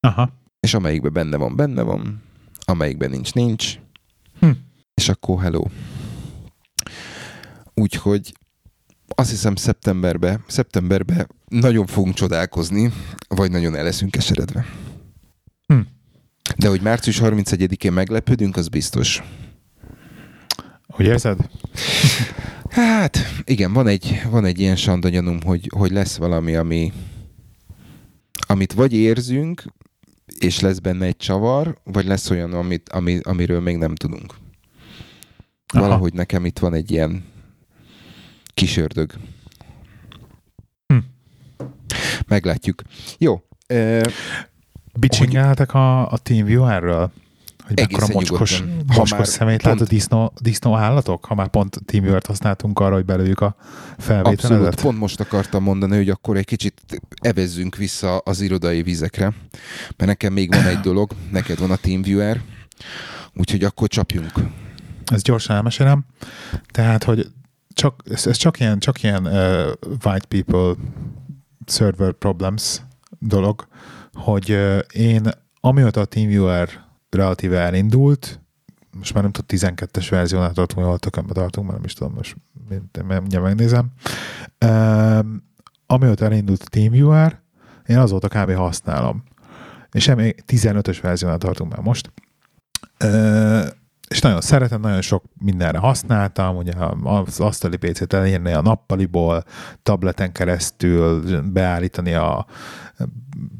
[0.00, 0.32] Aha.
[0.60, 2.22] És amelyikben benne van, benne van,
[2.64, 3.78] amelyikben nincs, nincs.
[4.40, 4.50] Hm.
[4.94, 5.64] És akkor hello.
[7.74, 8.32] Úgyhogy
[9.14, 12.92] azt hiszem szeptemberbe, szeptemberbe nagyon fogunk csodálkozni,
[13.28, 14.64] vagy nagyon el leszünk keseredve.
[15.66, 15.80] Hm.
[16.56, 19.22] De hogy március 31-én meglepődünk, az biztos.
[20.86, 21.38] Hogy érzed?
[22.68, 26.92] Hát, igen, van egy, van egy ilyen sandagyanum, hogy, hogy lesz valami, ami,
[28.46, 29.62] amit vagy érzünk,
[30.38, 34.34] és lesz benne egy csavar, vagy lesz olyan, amit, ami, amiről még nem tudunk.
[35.66, 35.82] Aha.
[35.82, 37.24] Valahogy nekem itt van egy ilyen
[38.54, 39.12] kis ördög.
[40.86, 40.98] Hm.
[42.26, 42.82] Meglátjuk.
[43.18, 43.42] Jó.
[44.96, 47.10] Bicsingeltek a, a TeamViewer-ről?
[47.66, 48.62] Hogy mekkora mocskos,
[48.96, 53.40] mocskos szemét lát a disznó, disznó állatok, ha már pont TeamViewer-t használtunk arra, hogy belőjük
[53.40, 53.56] a
[53.98, 54.66] felvételedet?
[54.66, 56.82] Abszolút, pont most akartam mondani, hogy akkor egy kicsit
[57.20, 59.32] evezzünk vissza az irodai vizekre,
[59.96, 62.40] mert nekem még van egy dolog, neked van a TeamViewer,
[63.34, 64.32] úgyhogy akkor csapjunk.
[65.04, 66.04] Ez gyorsan elmesélem.
[66.70, 67.26] Tehát, hogy
[67.74, 69.72] csak, ez, ez csak ilyen, csak ilyen uh,
[70.04, 70.74] white people
[71.66, 72.80] server problems
[73.18, 73.66] dolog,
[74.14, 74.58] hogy
[74.92, 75.22] én
[75.60, 76.68] amióta a TeamViewer
[77.10, 78.40] relatíve elindult,
[78.90, 82.36] most már nem tudom, 12-es verziónál tartunk, ahol tökönbe tartunk, mert nem is tudom, most
[83.08, 83.92] mindjárt megnézem.
[84.66, 85.42] Um,
[85.86, 87.40] amióta elindult a TeamViewer,
[87.86, 88.52] én azóta kb.
[88.52, 89.22] használom.
[89.92, 92.12] És még 15-ös verziónál tartunk már most.
[94.14, 99.44] És nagyon szeretem, nagyon sok mindenre használtam, ugye az asztali PC-t elérni a nappaliból,
[99.82, 102.46] tableten keresztül beállítani a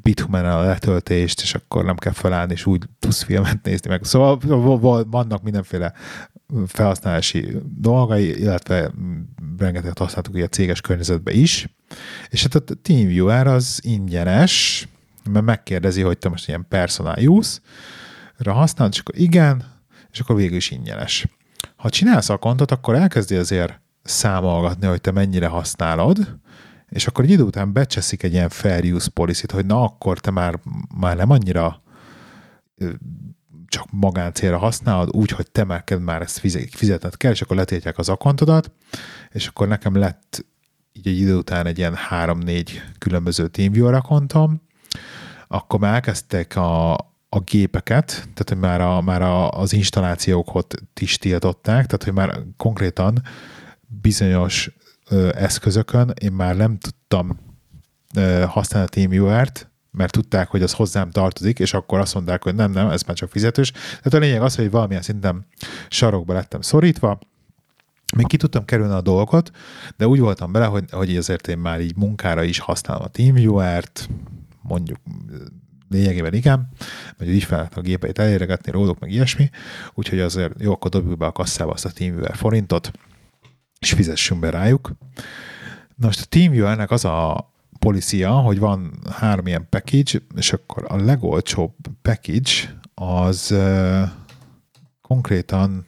[0.02, 4.04] bithumen a letöltést, és akkor nem kell felállni, és úgy tudsz filmet nézni meg.
[4.04, 5.92] Szóval vannak mindenféle
[6.66, 8.90] felhasználási dolgai, illetve
[9.58, 11.68] rengeteget használtuk a céges környezetbe is.
[12.28, 14.88] És hát a TeamViewer az ingyenes,
[15.30, 19.72] mert megkérdezi, hogy te most ilyen personal use-ra használod, és akkor igen,
[20.14, 21.26] és akkor végül is ingyenes.
[21.76, 26.38] Ha csinálsz a kontot, akkor elkezdi azért számolgatni, hogy te mennyire használod,
[26.88, 30.30] és akkor egy idő után becseszik egy ilyen fair use policy hogy na akkor te
[30.30, 30.58] már,
[30.98, 31.82] már nem annyira
[33.66, 36.38] csak magáncélra használod, úgy, hogy te már, már ezt
[36.70, 38.72] fizetned kell, és akkor letiltják az akontodat,
[39.30, 40.44] és akkor nekem lett
[40.92, 44.62] így egy idő után egy ilyen három-négy különböző TeamViewer akontom,
[45.48, 46.92] akkor már elkezdtek a,
[47.34, 52.42] a gépeket, tehát hogy már, a, már a, az installációkat is tiltották, tehát hogy már
[52.56, 53.22] konkrétan
[54.00, 54.70] bizonyos
[55.08, 57.38] ö, eszközökön én már nem tudtam
[58.16, 62.54] ö, használni a TeamViewer-t, mert tudták, hogy az hozzám tartozik, és akkor azt mondták, hogy
[62.54, 63.70] nem, nem, ez már csak fizetős.
[63.70, 65.46] Tehát a lényeg az, hogy valamilyen szinten
[65.88, 67.18] sarokba lettem szorítva,
[68.16, 69.50] még ki tudtam kerülni a dolgot,
[69.96, 74.08] de úgy voltam bele, hogy, hogy azért én már így munkára is használom a TeamViewer-t,
[74.62, 74.98] mondjuk
[75.88, 76.68] lényegében igen,
[77.18, 79.50] vagy így fel a gépeit eléregetni, róluk, meg ilyesmi,
[79.94, 82.90] úgyhogy azért jó, akkor dobjuk be a kasszába azt a TeamViewer forintot,
[83.78, 84.92] és fizessünk be rájuk.
[85.96, 90.96] Na most a TeamViewer-nek az a policia, hogy van három ilyen package, és akkor a
[90.96, 92.52] legolcsóbb package
[92.94, 94.02] az uh,
[95.02, 95.86] konkrétan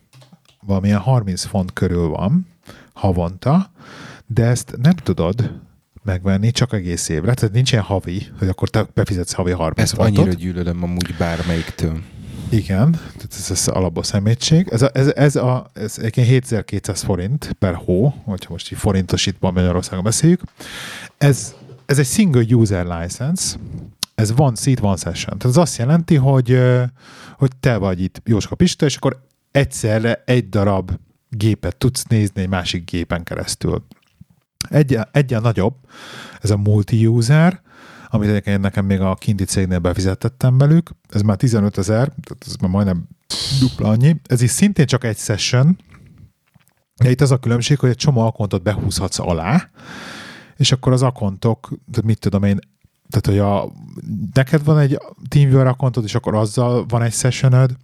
[0.61, 2.47] valamilyen 30 font körül van
[2.93, 3.71] havonta,
[4.27, 5.61] de ezt nem tudod
[6.07, 7.35] megvenni csak egész évre.
[7.35, 10.19] Tehát nincs ilyen havi, hogy akkor te befizetsz havi 30 Ezt fontot.
[10.19, 12.01] annyira gyűlölöm amúgy bármelyiktől.
[12.49, 14.69] Igen, tehát ez az alapból szemétség.
[14.71, 19.51] Ez, a, ez, ez, a, ez egyébként 7200 forint per hó, hogyha most így forintosítva
[19.51, 20.43] Magyarországon beszéljük.
[21.19, 21.55] Ez,
[21.87, 23.57] ez egy single user license,
[24.15, 25.39] ez van seat, van session.
[25.39, 26.59] Tehát ez azt jelenti, hogy,
[27.39, 30.91] hogy te vagy itt Jóska Pista, és akkor egyszerre egy darab
[31.29, 33.87] gépet tudsz nézni egy másik gépen keresztül.
[34.69, 35.75] Egy, egyen nagyobb,
[36.41, 37.61] ez a multi-user,
[38.09, 42.55] amit egyébként nekem még a kinti cégnél befizettettem velük, ez már 15 ezer, tehát ez
[42.61, 43.09] már majdnem
[43.61, 44.21] dupla annyi.
[44.27, 45.79] Ez is szintén csak egy session,
[46.97, 49.71] de itt az a különbség, hogy egy csomó akontot behúzhatsz alá,
[50.57, 52.59] és akkor az akontok, tehát mit tudom én,
[53.09, 53.73] tehát, hogy a,
[54.33, 54.99] neked van egy
[55.29, 57.77] TeamViewer akontod, és akkor azzal van egy sessionöd,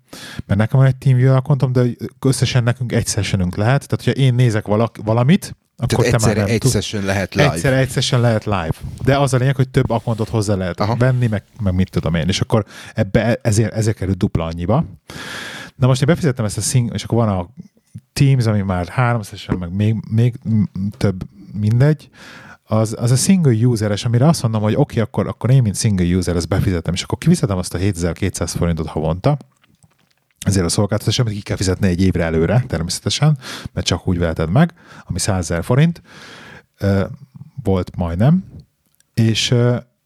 [0.46, 1.84] mert nekem van egy TeamViewer akontom, de
[2.20, 3.88] összesen nekünk egy sessionünk lehet.
[3.88, 7.52] Tehát, hogyha én nézek valak, valamit, akkor Tehát nem egy session lehet live.
[7.52, 8.72] Egyszer egy session lehet live.
[9.04, 10.96] De az a lényeg, hogy több akontot hozzá lehet Aha.
[10.96, 12.28] venni, meg, meg mit tudom én.
[12.28, 12.64] És akkor
[12.94, 14.84] ebbe, ezért, ezért kerül dupla annyiba.
[15.76, 17.48] Na most én befizettem ezt a szing, és akkor van a
[18.12, 20.38] Teams, ami már három session, meg még, még
[20.96, 21.22] több,
[21.52, 22.08] mindegy
[22.64, 25.76] az, az a single user-es, amire azt mondom, hogy oké, okay, akkor, akkor én, mint
[25.76, 29.36] single user, ezt befizetem, és akkor kifizetem azt a 7200 forintot havonta,
[30.42, 33.38] ezért a szolgáltatás, amit ki kell fizetni egy évre előre, természetesen,
[33.72, 34.74] mert csak úgy veheted meg,
[35.04, 36.02] ami 100 000 forint,
[37.62, 38.44] volt majdnem,
[39.14, 39.54] és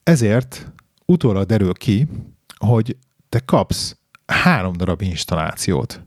[0.03, 0.73] ezért
[1.05, 2.09] utólag derül ki,
[2.57, 2.97] hogy
[3.29, 6.07] te kapsz három darab installációt.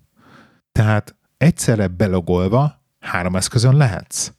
[0.72, 4.32] Tehát egyszerre belogolva három eszközön lehetsz.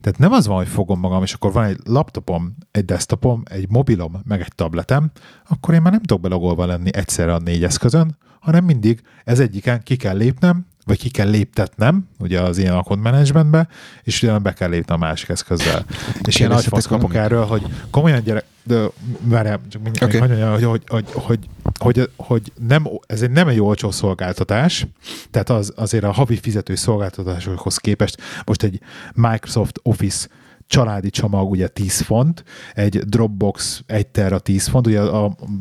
[0.00, 3.68] Tehát nem az van, hogy fogom magam, és akkor van egy laptopom, egy desktopom, egy
[3.68, 5.10] mobilom, meg egy tabletem,
[5.48, 9.82] akkor én már nem tudok belogolva lenni egyszerre a négy eszközön, hanem mindig ez egyiken
[9.82, 13.68] ki kell lépnem, vagy ki kell léptetnem, ugye az ilyen account managementbe,
[14.02, 15.84] és utána be kell lépni a másik eszközzel.
[16.22, 18.82] és ilyen nagy fasz kapok erről, hogy komolyan gyerek, de
[19.20, 20.18] várjál, csak mindig, okay.
[20.18, 24.86] hogy, hogy, hogy, hogy, hogy, hogy nem, ez egy nem egy olcsó szolgáltatás,
[25.30, 28.80] tehát az, azért a havi fizető szolgáltatásokhoz képest most egy
[29.14, 30.28] Microsoft Office
[30.70, 32.44] családi csomag ugye 10 font,
[32.74, 35.00] egy Dropbox 1 terra 10 font, ugye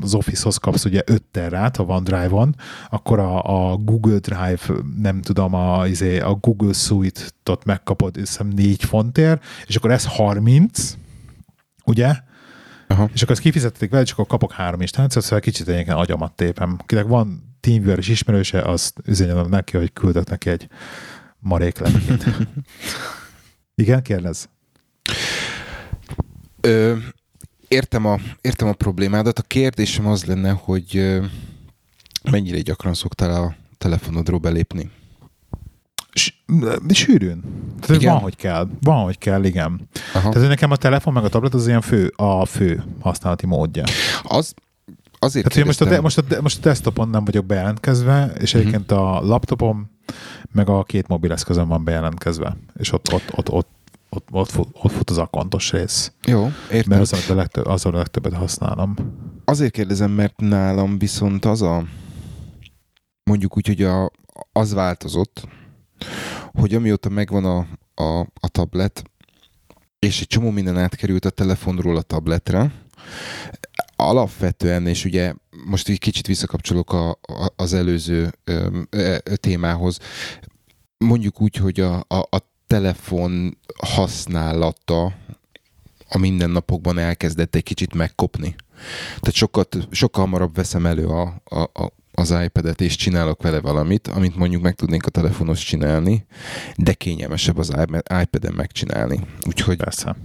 [0.02, 2.56] az Office-hoz kapsz ugye 5 terrát a OneDrive-on,
[2.90, 4.60] akkor a, a Google Drive,
[4.98, 10.98] nem tudom, a, izé, a Google Suite-tot megkapod, hiszem 4 fontért, és akkor ez 30,
[11.86, 12.16] ugye?
[12.88, 13.10] Aha.
[13.14, 16.80] És akkor ezt kifizették vele, és akkor kapok három instánciát, szóval kicsit egyébként agyamat tépem.
[16.86, 20.68] Kinek van TeamViewer is ismerőse, azt üzenjem neki, hogy küldök neki egy
[21.40, 21.78] marék
[23.76, 24.50] Igen, kérdez?
[26.62, 26.96] Ö,
[27.68, 29.40] értem, a, értem a problémádat.
[29.40, 31.20] A kérdésem az lenne, hogy
[32.32, 34.90] mennyire gyakran szoktál a telefonodról belépni.
[36.86, 37.44] De sűrűn.
[37.80, 38.14] Tehát igen?
[38.14, 38.68] van, hogy kell.
[38.82, 39.90] Van, hogy kell, igen.
[40.14, 40.30] Aha.
[40.30, 43.84] Tehát nekem a telefon meg a tablet az ilyen fő, a fő használati módja.
[44.24, 44.54] Az,
[45.20, 48.60] azért Tehát, most, a, de, most, a, most a desktopon nem vagyok bejelentkezve, és uh-huh.
[48.62, 49.90] egyébként a laptopom
[50.52, 53.79] meg a két mobileszközön van bejelentkezve, és ott, ott, ott, ott
[54.10, 56.12] ott, ott, fut, ott fut az akkontos rész.
[56.26, 56.98] Jó, értem.
[56.98, 58.96] Mert az a, legtöbb, az a legtöbbet használom.
[59.46, 61.84] Azért kérdezem, mert nálam viszont az a
[63.24, 64.12] mondjuk úgy, hogy a,
[64.52, 65.48] az változott,
[66.52, 67.68] hogy amióta megvan a,
[68.04, 69.04] a, a tablet,
[70.00, 72.72] és egy csomó minden átkerült a telefonról a tabletre,
[73.96, 75.34] alapvetően, és ugye
[75.66, 79.98] most egy kicsit visszakapcsolok a, a, az előző ö, ö, témához,
[80.98, 85.14] mondjuk úgy, hogy a, a, a telefon használata
[86.10, 88.56] a mindennapokban elkezdett egy kicsit megkopni.
[89.08, 94.08] Tehát sokkal, sokkal hamarabb veszem elő a, a, a, az iPad-et, és csinálok vele valamit,
[94.08, 96.26] amit mondjuk meg tudnék a telefonos csinálni,
[96.76, 97.70] de kényelmesebb az
[98.22, 99.20] iPad-en megcsinálni.
[99.48, 99.78] Úgyhogy...
[99.78, 100.16] Persze.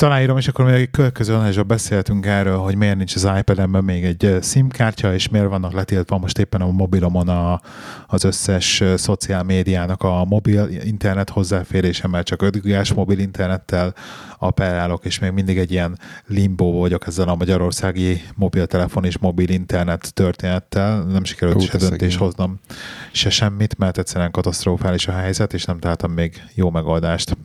[0.00, 3.84] Ezt aláírom, és akkor még egy következő adásban beszéltünk erről, hogy miért nincs az iPad-emben
[3.84, 7.60] még egy SIM-kártya, és miért vannak letiltva most éppen a mobilomon a,
[8.06, 13.94] az összes szociál médiának a mobil internet hozzáférése, mert csak 5 g mobil internettel
[14.38, 20.14] appellálok, és még mindig egy ilyen limbo vagyok ezzel a magyarországi mobiltelefon és mobil internet
[20.14, 21.02] történettel.
[21.02, 22.60] Nem sikerült se döntés hoznom
[23.12, 27.36] se semmit, mert egyszerűen katasztrofális a helyzet, és nem találtam még jó megoldást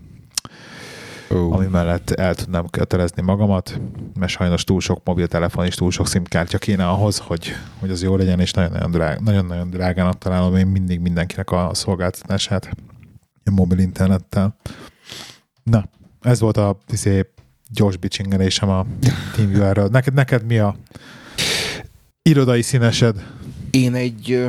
[1.36, 1.54] oh.
[1.56, 3.80] ami mellett el tudnám kötelezni magamat,
[4.20, 8.16] mert sajnos túl sok mobiltelefon és túl sok szimkártya kéne ahhoz, hogy, hogy az jó
[8.16, 12.70] legyen, és nagyon-nagyon, drág, nagyon-nagyon drágának találom én mindig mindenkinek a szolgáltatását
[13.46, 14.56] a mobil internettel.
[15.64, 15.86] Na,
[16.22, 17.28] ez volt a szép
[17.70, 18.86] gyors bicsingelésem a
[19.36, 19.88] TeamViewer-ről.
[19.88, 20.76] Neked, neked mi a
[22.22, 23.24] irodai színesed?
[23.70, 24.48] Én egy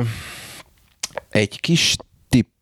[1.29, 1.95] egy kis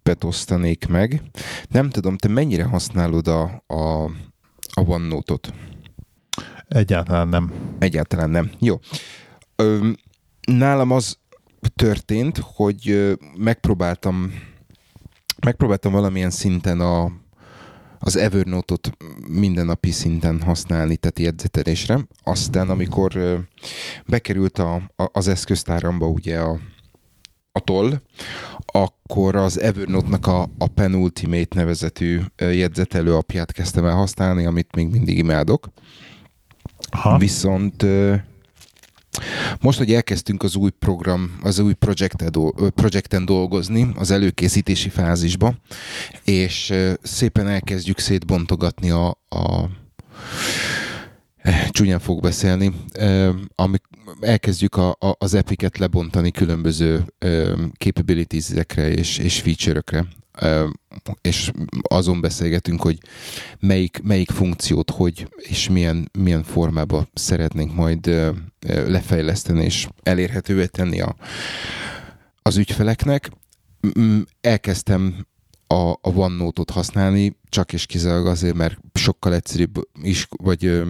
[0.06, 1.22] tippet osztanék meg.
[1.70, 4.04] Nem tudom, te mennyire használod a, a,
[4.74, 5.54] a OneNote-ot?
[6.68, 7.54] Egyáltalán nem.
[7.80, 8.52] Egyáltalán nem.
[8.60, 8.80] Jó.
[9.56, 9.90] Ö,
[10.48, 11.18] nálam az
[11.76, 14.34] történt, hogy megpróbáltam
[15.46, 17.12] megpróbáltam valamilyen szinten a,
[18.00, 18.92] az Evernote-ot
[19.28, 22.08] mindennapi szinten használni, tehát jegyzetelésre.
[22.24, 23.40] Aztán, amikor
[24.08, 26.60] bekerült a, a, az eszköztáramba ugye a,
[27.56, 28.02] a toll,
[28.66, 35.18] akkor az Evernote-nak a, a Penultimate nevezetű jegyzetelő apját kezdtem el használni, amit még mindig
[35.18, 35.70] imádok.
[36.90, 37.18] Aha.
[37.18, 37.86] Viszont
[39.60, 41.74] most, hogy elkezdtünk az új program, az új
[42.76, 45.56] projekten dolgozni, az előkészítési fázisba,
[46.24, 49.70] és szépen elkezdjük szétbontogatni a, a
[51.70, 52.74] csúnyán fog beszélni,
[53.56, 53.84] amik
[54.20, 57.06] elkezdjük a, a, az epiket lebontani különböző
[57.78, 60.06] capabilities-ekre és, és feature-ökre,
[61.22, 61.52] és
[61.82, 62.98] azon beszélgetünk, hogy
[63.60, 68.34] melyik, melyik funkciót hogy és milyen, milyen formában szeretnénk majd
[68.68, 71.16] lefejleszteni és elérhetővé tenni a,
[72.42, 73.32] az ügyfeleknek.
[74.42, 75.26] Elkezdtem
[75.68, 80.84] a, a OneNote-ot használni, csak és kizárólag azért, mert sokkal egyszerűbb is, vagy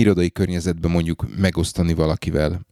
[0.00, 2.66] irodai környezetben mondjuk megosztani valakivel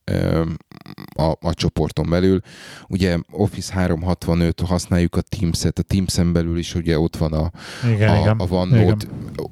[1.16, 2.41] a, a csoporton belül.
[2.89, 7.51] Ugye Office 365 használjuk a Teams-et, a Teams-en belül is ugye ott van a,
[7.93, 8.39] igen, a, igen.
[8.39, 9.07] a OneNote,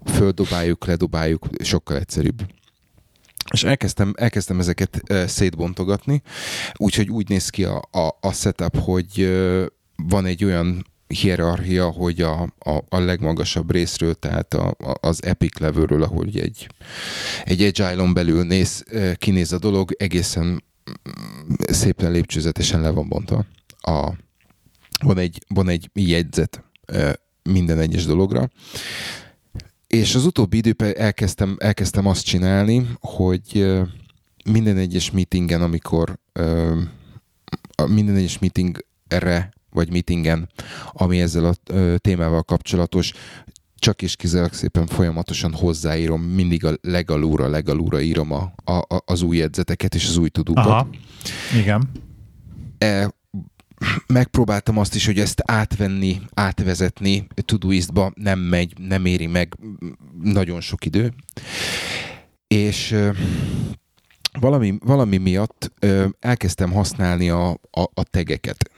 [0.05, 2.43] földobáljuk, ledobáljuk, sokkal egyszerűbb.
[3.53, 6.23] És elkezdtem, elkezdtem ezeket szétbontogatni,
[6.77, 9.41] úgyhogy úgy néz ki a, a, a setup, hogy
[9.97, 15.59] van egy olyan hierarchia, hogy a, a, a legmagasabb részről, tehát a, a, az epic
[15.59, 16.67] levelről, ahogy egy,
[17.45, 18.85] egy agile belül néz,
[19.17, 23.47] kinéz a dolog, egészen mm, szépen lépcsőzetesen le van bontva.
[23.81, 24.13] A,
[25.05, 26.63] van, egy, van egy jegyzet
[27.43, 28.51] minden egyes dologra,
[29.87, 33.73] és az utóbbi időben elkezdtem, elkezdtem azt csinálni, hogy
[34.45, 36.19] minden egyes meetingen, amikor
[37.87, 40.49] minden egyes meetingre vagy meetingen,
[40.93, 41.55] ami ezzel a
[41.97, 43.13] témával kapcsolatos,
[43.83, 49.37] csak és kizárólag szépen folyamatosan hozzáírom, mindig a legalúra, legalúra írom a, a, az új
[49.37, 50.67] jegyzeteket és az új tudókat.
[50.67, 50.89] Aha,
[51.59, 51.91] igen.
[52.79, 53.15] E,
[54.07, 59.57] megpróbáltam azt is, hogy ezt átvenni, átvezetni Todoist-ba, nem megy, nem éri meg
[60.23, 61.13] nagyon sok idő.
[62.47, 62.97] És
[64.41, 65.73] valami, valami miatt
[66.21, 68.71] elkezdtem használni a, a, a tegeket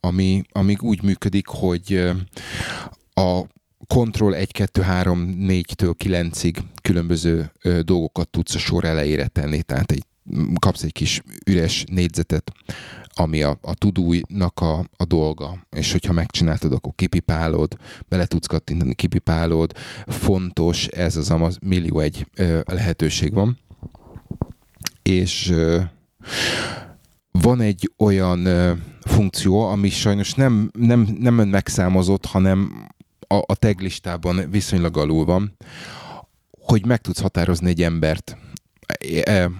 [0.00, 2.10] ami, ami úgy működik, hogy
[3.14, 3.42] a
[3.86, 7.52] Control 1, 2, 3, 4-től 9-ig különböző
[7.82, 9.62] dolgokat tudsz a sor elejére tenni.
[9.62, 10.02] Tehát egy
[10.58, 12.52] kapsz egy kis üres négyzetet,
[13.14, 17.76] ami a, a tudújnak a, a dolga, és hogyha megcsináltad, akkor kipipálod,
[18.08, 19.72] bele tudsz kattintani, kipipálod,
[20.06, 22.26] fontos, ez az amaz, millió egy
[22.64, 23.58] lehetőség van.
[25.02, 25.80] És ö,
[27.30, 28.72] van egy olyan ö,
[29.08, 32.86] funkció, ami sajnos nem, nem, nem megszámozott, hanem
[33.28, 35.56] a, a taglistában viszonylag alul van,
[36.50, 38.36] hogy meg tudsz határozni egy embert.
[39.24, 39.50] E,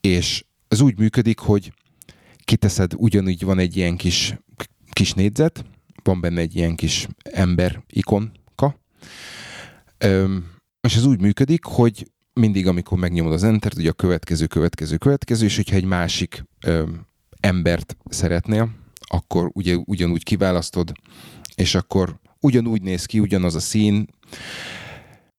[0.00, 1.72] és ez úgy működik, hogy
[2.44, 4.34] kiteszed, ugyanúgy van egy ilyen kis,
[4.90, 5.64] kis négyzet,
[6.02, 8.78] van benne egy ilyen kis ember ikonka,
[10.80, 15.44] és ez úgy működik, hogy mindig, amikor megnyomod az Enter-t, ugye a következő, következő, következő,
[15.44, 16.44] és hogyha egy másik
[17.40, 18.70] embert szeretnél,
[19.00, 20.92] akkor ugye ugyanúgy kiválasztod,
[21.54, 24.06] és akkor ugyanúgy néz ki, ugyanaz a szín.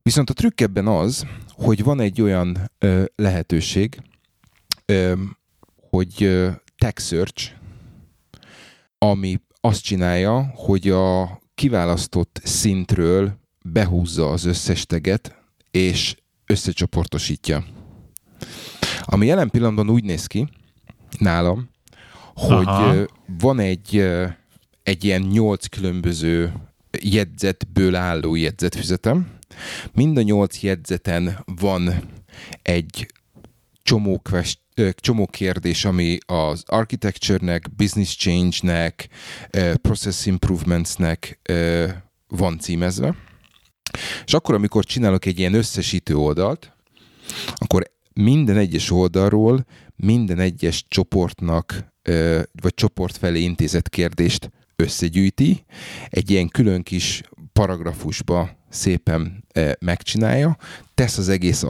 [0.01, 4.01] Viszont a trükk ebben az, hogy van egy olyan ö, lehetőség,
[4.85, 5.13] ö,
[5.89, 7.51] hogy ö, tag search,
[8.97, 15.35] ami azt csinálja, hogy a kiválasztott szintről behúzza az összes teget,
[15.71, 17.65] és összecsoportosítja.
[19.01, 20.49] Ami jelen pillanatban úgy néz ki
[21.19, 21.69] nálam,
[22.35, 23.05] hogy Aha.
[23.39, 24.07] van egy,
[24.83, 26.53] egy ilyen nyolc különböző
[27.01, 29.31] jegyzetből álló jegyzetfüzetem.
[29.93, 32.09] Mind a nyolc jegyzeten van
[32.61, 33.11] egy
[33.83, 34.59] csomó, quest,
[34.95, 39.07] csomó kérdés, ami az architecture-nek, business change-nek,
[39.81, 41.39] process improvements-nek
[42.27, 43.15] van címezve.
[44.25, 46.75] És akkor, amikor csinálok egy ilyen összesítő oldalt,
[47.55, 49.65] akkor minden egyes oldalról
[49.95, 51.90] minden egyes csoportnak
[52.61, 55.65] vagy csoport felé intézett kérdést összegyűjti,
[56.09, 57.21] egy ilyen külön kis
[57.53, 59.43] paragrafusba szépen
[59.79, 60.57] megcsinálja,
[60.93, 61.65] tesz az egész,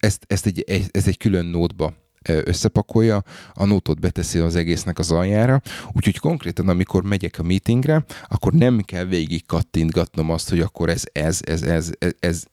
[0.00, 1.94] ezt, ezt, egy, ezt egy külön nótba
[2.28, 3.22] összepakolja,
[3.52, 5.60] a nótot beteszi az egésznek az aljára,
[5.92, 11.02] úgyhogy konkrétan, amikor megyek a meetingre, akkor nem kell végig kattintgatnom azt, hogy akkor ez,
[11.12, 12.44] ez, ez, ez, ez, ez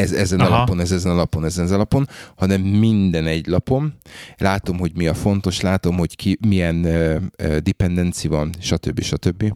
[0.00, 0.54] ez, ezen Aha.
[0.54, 3.94] a lapon, ez ezen a lapon, ez ezen a lapon, hanem minden egy lapon.
[4.36, 9.00] Látom, hogy mi a fontos, látom, hogy ki, milyen uh, uh, dependency van, stb.
[9.02, 9.54] stb.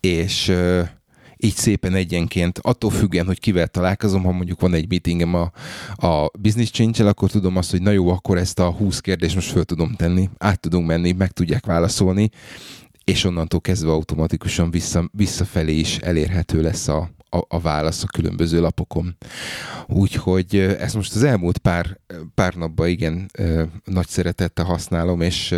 [0.00, 0.88] És uh,
[1.36, 5.52] így szépen egyenként, attól függően, hogy kivel találkozom, ha mondjuk van egy meetingem a,
[6.06, 9.50] a business change akkor tudom azt, hogy na jó, akkor ezt a 20 kérdést most
[9.50, 12.30] föl tudom tenni, át tudunk menni, meg tudják válaszolni,
[13.04, 18.60] és onnantól kezdve automatikusan vissza, visszafelé is elérhető lesz a, a, a válasz a különböző
[18.60, 19.16] lapokon.
[19.86, 21.98] Úgyhogy ezt most az elmúlt pár,
[22.34, 23.30] pár napban igen
[23.84, 25.54] nagy szeretettel használom, és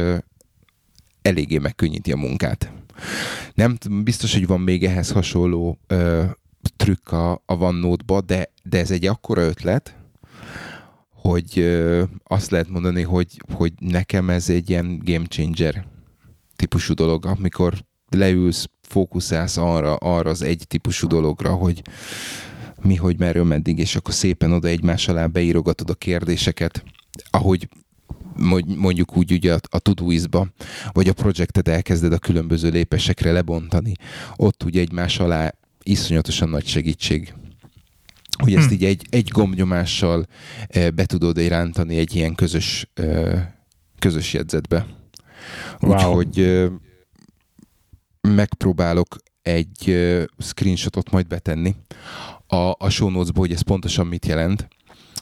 [1.23, 2.73] eléggé megkönnyíti a munkát.
[3.55, 6.25] Nem biztos, hogy van még ehhez hasonló ö,
[6.77, 9.97] trükk a, a OneNote-ba, de, de ez egy akkora ötlet,
[11.13, 15.87] hogy ö, azt lehet mondani, hogy, hogy nekem ez egy ilyen game changer
[16.57, 21.83] típusú dolog, amikor leülsz, fókuszálsz arra, arra az egy típusú dologra, hogy
[22.83, 26.85] mi, hogy merről, meddig, és akkor szépen oda egymás alá beírogatod a kérdéseket,
[27.31, 27.69] ahogy
[28.77, 30.47] mondjuk úgy ugye a, a Todoist-ba,
[30.93, 33.95] vagy a projektet elkezded a különböző lépésekre lebontani,
[34.37, 37.35] ott ugye egymás alá iszonyatosan nagy segítség
[38.43, 38.73] hogy ezt hm.
[38.73, 40.27] így egy, egy gombnyomással
[40.69, 43.55] e, be tudod rántani egy ilyen közös, e,
[43.99, 44.87] közös jegyzetbe.
[45.81, 45.93] Wow.
[45.93, 46.69] Úgyhogy
[48.29, 49.97] megpróbálok egy
[50.39, 51.75] screenshotot majd betenni
[52.47, 54.69] a, a show notes hogy ez pontosan mit jelent.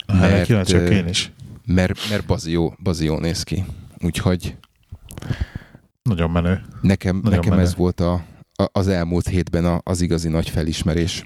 [0.06, 1.32] Mert, én is
[1.66, 3.64] mert, mert bazió, bazió néz ki.
[4.04, 4.56] Úgyhogy
[6.02, 6.62] nagyon menő.
[6.80, 7.62] Nekem, nagyon nekem menő.
[7.62, 8.12] ez volt a,
[8.54, 11.24] a, az elmúlt hétben a, az igazi nagy felismerés.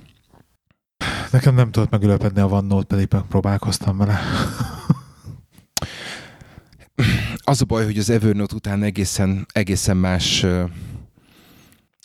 [1.31, 4.21] Nekem nem tudott megülepedni a OneNote, pedig próbálkoztam vele.
[7.45, 10.47] Az a baj, hogy az Evernote után egészen, egészen más,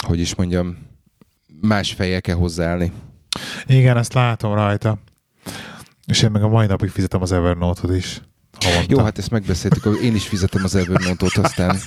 [0.08, 0.78] hogy is mondjam,
[1.62, 2.92] más fejjel kell hozzáállni.
[3.66, 4.98] Igen, ezt látom rajta.
[6.06, 8.22] És én meg a mai napig fizetem az Evernote-ot is.
[8.60, 8.86] Havonta.
[8.90, 11.78] Jó, hát ezt megbeszéltük, én is fizetem az Evernote-ot, aztán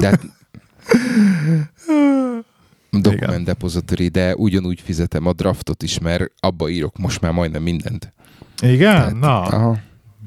[0.00, 0.20] de hát,
[2.90, 8.12] Document Depository, de ugyanúgy fizetem a draftot is, mert abba írok most már majdnem mindent.
[8.62, 8.94] Igen?
[8.94, 9.42] Tehát, Na.
[9.42, 9.78] Aha.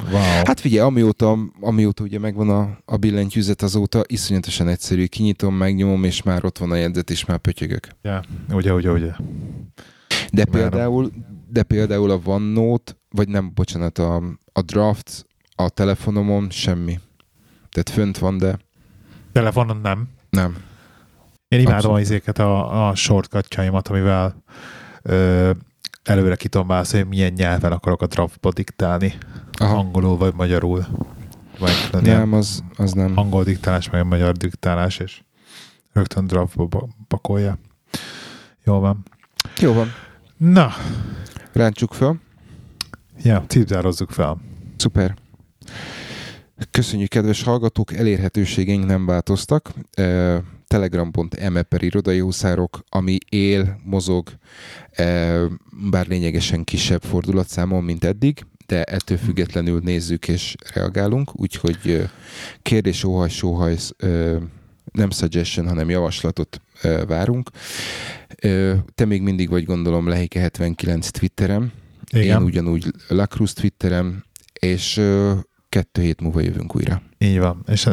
[0.04, 0.22] Wow.
[0.22, 5.06] Hát figyelj, amióta, amióta ugye megvan a, a billentyűzet, azóta iszonyatosan egyszerű.
[5.06, 7.88] Kinyitom, megnyomom, és már ott van a jegyzet, és már pötyögök.
[8.02, 9.12] Ja, ugye, ugye, ugye.
[10.32, 11.12] De például,
[11.50, 14.24] de például a OneNote, vagy nem, bocsánat, a,
[14.54, 15.26] a Draft
[15.56, 17.00] a telefonomon semmi.
[17.70, 18.60] Tehát fönt van, de...
[19.32, 20.10] Telefonon nem?
[20.30, 20.58] Nem.
[21.48, 24.44] Én imádom az izéket, a, a shortcutjaimat, amivel
[25.02, 25.52] ö,
[26.04, 29.14] előre kitombálsz, hogy milyen nyelven akarok a draftba diktálni.
[29.52, 29.78] Aha.
[29.78, 30.86] Angolul vagy magyarul.
[31.60, 33.18] Vagy nem, az, az nem.
[33.18, 35.22] Angol diktálás, meg magyar diktálás, és
[35.94, 37.58] rögtön draftba pakolja.
[38.64, 39.06] Jó van.
[39.60, 39.94] Jó van.
[40.38, 40.74] Na.
[41.54, 42.20] Ráncsuk fel.
[43.24, 44.38] Ja, cipzározzuk fel.
[44.78, 45.16] Szuper.
[46.72, 49.74] Köszönjük, kedves hallgatók, elérhetőségeink nem változtak.
[50.70, 54.30] Telegram.me per irodai huszárok, ami él, mozog,
[55.90, 62.10] bár lényegesen kisebb fordulatszámon, mint eddig, de ettől függetlenül nézzük és reagálunk, úgyhogy
[62.62, 63.78] kérdés, óhaj, sóhaj,
[64.92, 66.62] nem suggestion, hanem javaslatot
[67.08, 67.50] várunk.
[68.96, 71.72] Te még mindig vagy gondolom Lehike 79 Twitterem,
[72.12, 72.40] Igen.
[72.40, 74.24] én ugyanúgy Lacruz Twitterem,
[74.60, 75.02] és
[75.70, 77.02] kettő hét múlva jövünk újra.
[77.18, 77.64] Így van.
[77.68, 77.90] És,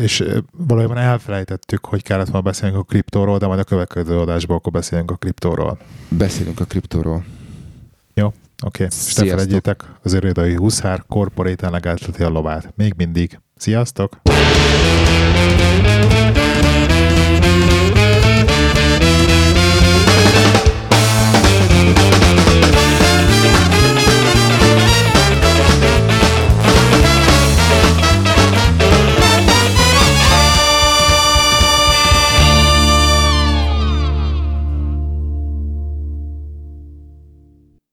[0.00, 4.72] és valójában elfelejtettük, hogy kellett volna beszélni a kriptóról, de majd a következő adásból akkor
[4.72, 5.78] beszélünk a kriptóról.
[6.08, 7.24] Beszélünk a kriptóról.
[8.14, 8.36] Jó, oké.
[8.64, 8.86] Okay.
[8.86, 12.72] És ne felejtjétek, az irodai huszár korporéten legelteti a lovát.
[12.76, 13.40] Még mindig.
[13.56, 14.20] Sziasztok!